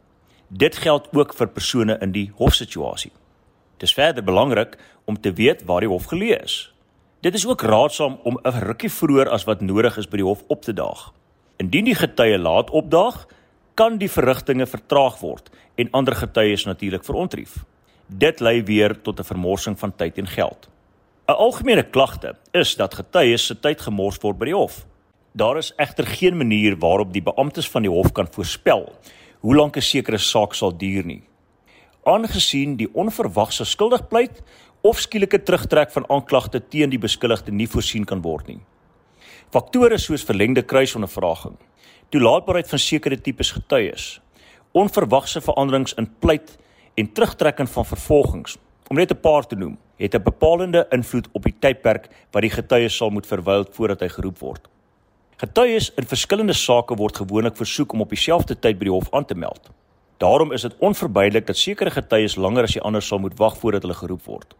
Dit 0.47 0.77
geld 0.77 1.09
ook 1.11 1.33
vir 1.33 1.47
persone 1.47 1.97
in 2.01 2.11
die 2.11 2.31
hofsituasie. 2.35 3.11
Dit 3.77 3.89
is 3.89 3.93
verder 3.93 4.23
belangrik 4.23 4.77
om 5.05 5.19
te 5.19 5.33
weet 5.33 5.65
waar 5.65 5.79
die 5.79 5.89
hof 5.89 6.05
geleë 6.05 6.43
is. 6.43 6.76
Dit 7.27 7.35
is 7.35 7.47
ook 7.47 7.61
raadsaam 7.61 8.19
om 8.23 8.39
'n 8.43 8.59
rukkie 8.59 8.91
vroeër 8.91 9.29
as 9.29 9.43
wat 9.43 9.61
nodig 9.61 9.97
is 9.97 10.07
by 10.07 10.15
die 10.15 10.25
hof 10.25 10.43
op 10.47 10.61
te 10.61 10.73
daag. 10.73 11.13
Indien 11.57 11.83
die 11.83 11.95
getuie 11.95 12.37
laat 12.37 12.69
opdaag, 12.69 13.27
kan 13.73 13.97
die 13.97 14.11
verrigtinge 14.11 14.65
vertraag 14.65 15.19
word 15.19 15.49
en 15.75 15.91
ander 15.91 16.15
getuies 16.15 16.63
natuurlik 16.63 17.03
verontrief. 17.03 17.65
Dit 18.05 18.39
lei 18.39 18.63
weer 18.63 19.01
tot 19.01 19.19
'n 19.19 19.23
vermorsing 19.23 19.79
van 19.79 19.95
tyd 19.95 20.17
en 20.17 20.27
geld. 20.27 20.69
'n 21.27 21.31
Algemene 21.31 21.83
klagte 21.83 22.35
is 22.51 22.75
dat 22.75 22.93
getuies 22.93 23.45
se 23.45 23.59
tyd 23.59 23.81
gemors 23.81 24.17
word 24.21 24.37
by 24.37 24.45
die 24.45 24.55
hof. 24.55 24.85
Daar 25.31 25.57
is 25.57 25.73
egter 25.75 26.07
geen 26.07 26.37
manier 26.37 26.77
waarop 26.77 27.13
die 27.13 27.23
beamptes 27.23 27.69
van 27.69 27.81
die 27.81 27.91
hof 27.91 28.11
kan 28.11 28.27
voorspel 28.31 28.93
hoe 29.39 29.55
lank 29.55 29.75
'n 29.75 29.81
sekere 29.81 30.17
saak 30.17 30.53
sal 30.53 30.77
duur 30.77 31.05
nie. 31.05 31.23
Aangesien 32.03 32.75
die 32.75 32.93
onverwagse 32.93 33.65
skuldigpleit 33.65 34.41
of 34.81 34.99
skielike 34.99 35.39
terugtrek 35.43 35.91
van 35.91 36.05
aanklagte 36.09 36.59
teen 36.59 36.89
die 36.89 36.99
beskuldigde 37.01 37.51
nie 37.51 37.67
voorsien 37.67 38.05
kan 38.05 38.21
word 38.21 38.47
nie. 38.47 38.59
Faktore 39.51 39.97
soos 39.97 40.25
verlengde 40.27 40.61
kruisondervraging, 40.61 41.57
toelaatbaarheid 42.11 42.69
van 42.69 42.79
sekere 42.79 43.17
tipes 43.17 43.51
getuies, 43.51 44.07
onverwagse 44.71 45.41
veranderings 45.41 45.95
in 45.97 46.09
pleit 46.19 46.57
en 46.97 47.11
terugtrekking 47.13 47.69
van 47.69 47.85
vervolgings, 47.85 48.57
om 48.89 48.97
net 48.97 49.11
'n 49.11 49.21
paar 49.21 49.47
te 49.47 49.55
noem, 49.55 49.77
het 49.97 50.15
'n 50.15 50.23
bepalende 50.23 50.87
invloed 50.89 51.27
op 51.31 51.43
die 51.43 51.55
tydperk 51.59 52.09
wat 52.31 52.41
die 52.41 52.51
getuie 52.51 52.89
sal 52.89 53.09
moet 53.09 53.27
verwyl 53.27 53.65
voordat 53.71 53.99
hy 53.99 54.07
geroep 54.07 54.39
word. 54.39 54.67
Getuies 55.37 55.91
in 55.95 56.05
verskillende 56.05 56.53
sake 56.53 56.95
word 56.95 57.17
gewoonlik 57.17 57.55
versoek 57.55 57.93
om 57.93 58.01
op 58.01 58.09
dieselfde 58.09 58.59
tyd 58.59 58.79
by 58.79 58.85
die 58.85 58.93
hof 58.93 59.13
aan 59.13 59.25
te 59.25 59.35
meld. 59.35 59.69
Daarom 60.17 60.51
is 60.51 60.61
dit 60.61 60.75
onvermydelik 60.79 61.45
dat 61.47 61.57
sekere 61.57 61.91
getuies 61.91 62.35
langer 62.35 62.63
as 62.63 62.73
die 62.73 62.81
ander 62.81 63.01
sal 63.01 63.19
moet 63.19 63.37
wag 63.37 63.57
voordat 63.57 63.81
hulle 63.81 63.93
geroep 63.93 64.23
word. 64.25 64.55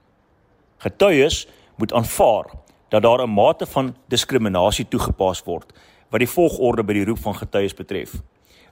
Getuies 0.78 1.48
moet 1.78 1.94
aanvaar 1.94 2.46
dat 2.90 3.02
daar 3.02 3.24
'n 3.24 3.34
mate 3.34 3.66
van 3.66 3.96
diskriminasie 4.08 4.88
toegepas 4.88 5.44
word 5.44 5.74
wat 6.10 6.20
die 6.20 6.30
volgorde 6.30 6.84
by 6.84 6.94
die 6.94 7.06
roep 7.06 7.20
van 7.20 7.36
getuies 7.36 7.74
betref, 7.74 8.13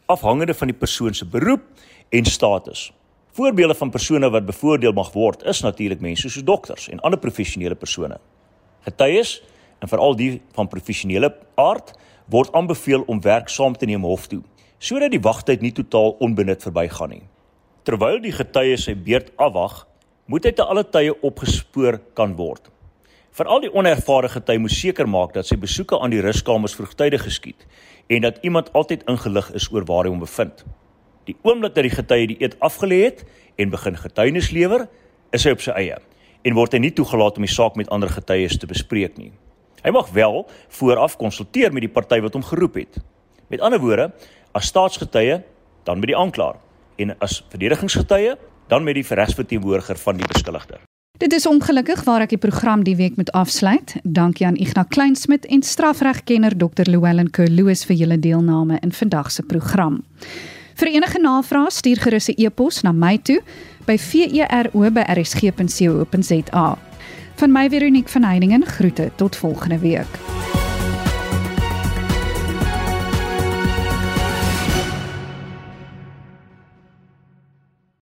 afhangende 0.05 0.53
van 0.53 0.67
die 0.67 0.77
persoon 0.77 1.13
se 1.13 1.25
beroep 1.25 1.61
en 2.09 2.25
status. 2.25 2.93
Voorbeelde 3.31 3.75
van 3.75 3.89
persone 3.89 4.29
wat 4.29 4.45
bevoordeel 4.45 4.93
mag 4.93 5.11
word 5.11 5.43
is 5.43 5.61
natuurlik 5.61 5.99
mense 5.99 6.29
soos 6.29 6.43
dokters 6.43 6.89
en 6.89 6.99
ander 6.99 7.19
professionele 7.19 7.75
persone. 7.75 8.17
Getuies, 8.81 9.43
en 9.79 9.87
veral 9.87 10.15
die 10.15 10.41
van 10.53 10.67
professionele 10.67 11.35
aard, 11.55 11.91
word 12.25 12.53
aanbeveel 12.53 13.03
om 13.07 13.21
werk 13.21 13.49
saam 13.49 13.75
te 13.77 13.85
neem 13.85 14.03
hof 14.03 14.27
toe, 14.27 14.41
sodat 14.77 15.11
die 15.11 15.21
wagtyd 15.21 15.61
nie 15.61 15.71
totaal 15.71 16.15
onbenut 16.19 16.63
verbygaan 16.63 17.09
nie. 17.09 17.23
Terwyl 17.83 18.21
die 18.21 18.31
getuie 18.31 18.77
sy 18.77 18.95
beurt 18.95 19.31
afwag, 19.35 19.87
moet 20.25 20.45
hy 20.47 20.51
te 20.57 20.65
alle 20.65 20.83
tye 20.89 21.13
opgespoor 21.25 21.99
kan 22.17 22.33
word. 22.37 22.71
Veral 23.35 23.65
die 23.65 23.71
onervare 23.73 24.29
getuie 24.31 24.61
moet 24.63 24.73
seker 24.73 25.09
maak 25.11 25.33
dat 25.35 25.47
sy 25.47 25.57
besoeke 25.59 25.99
aan 25.99 26.13
die 26.13 26.23
ruskamers 26.23 26.75
vroegtydig 26.77 27.25
geskied 27.27 27.65
en 28.07 28.23
dat 28.23 28.39
iemand 28.47 28.71
altyd 28.73 29.03
ingelig 29.11 29.51
is 29.59 29.67
oor 29.73 29.85
waar 29.89 30.07
hy 30.07 30.13
hom 30.13 30.23
bevind. 30.23 30.63
Die 31.27 31.35
oomblik 31.43 31.73
dat 31.75 31.85
die 31.85 31.93
getuie 31.93 32.29
die 32.31 32.37
eed 32.39 32.55
afgelê 32.63 33.01
het 33.03 33.25
en 33.59 33.73
begin 33.73 33.97
getuienis 33.97 34.51
lewer, 34.53 34.85
is 35.33 35.43
hy 35.43 35.55
op 35.55 35.63
sy 35.65 35.73
eie 35.75 35.99
en 36.45 36.53
word 36.53 36.75
hy 36.77 36.79
nie 36.83 36.93
toegelaat 36.93 37.39
om 37.39 37.45
die 37.45 37.51
saak 37.51 37.77
met 37.79 37.89
ander 37.93 38.11
getuies 38.13 38.57
te 38.61 38.69
bespreek 38.69 39.17
nie. 39.17 39.31
Hy 39.81 39.91
mag 39.93 40.11
wel 40.13 40.43
vooraf 40.77 41.17
konsulteer 41.17 41.73
met 41.73 41.85
die 41.85 41.91
party 41.91 42.19
wat 42.21 42.37
hom 42.37 42.45
geroep 42.45 42.77
het. 42.77 42.99
Met 43.49 43.61
ander 43.65 43.81
woorde, 43.81 44.11
as 44.53 44.69
staatsgetuie, 44.69 45.41
dan 45.85 46.01
met 46.01 46.09
die 46.13 46.17
aanklaer 46.17 46.61
en 47.01 47.13
as 47.21 47.41
verdedigingsgetuie, 47.51 48.37
dan 48.67 48.83
met 48.83 48.93
die 48.93 49.05
regsverteenwoordiger 49.07 49.97
van 49.97 50.17
die 50.17 50.27
beskuldigde. 50.27 50.77
Dit 51.17 51.33
is 51.33 51.45
ongelukkig 51.47 52.03
waar 52.03 52.21
ek 52.25 52.29
die 52.29 52.37
program 52.37 52.83
die 52.83 52.95
week 52.99 53.15
moet 53.15 53.31
afsluit. 53.31 53.95
Dankie 54.03 54.45
aan 54.45 54.59
Ignas 54.59 54.85
Kleinsmid 54.91 55.45
en 55.45 55.61
strafregkenner 55.63 56.57
Dr. 56.57 56.83
Llewellyn 56.89 57.31
Kerloos 57.31 57.85
vir 57.87 57.95
julle 57.95 58.19
deelname 58.19 58.79
in 58.83 58.91
vandag 58.91 59.31
se 59.31 59.43
program. 59.43 60.03
Vir 60.75 60.87
enige 60.91 61.19
navrae 61.23 61.71
stuur 61.71 61.99
gerus 62.03 62.27
'n 62.29 62.35
e-pos 62.37 62.81
na 62.83 62.91
my 62.91 63.17
toe 63.17 63.39
by 63.85 63.97
vero@rsg.co.za. 63.97 66.77
Van 67.35 67.51
my 67.51 67.69
Veronique 67.69 68.11
van 68.11 68.23
Heiningen 68.23 68.65
groete 68.65 69.11
tot 69.15 69.35
volgende 69.35 69.79
week. 69.79 70.07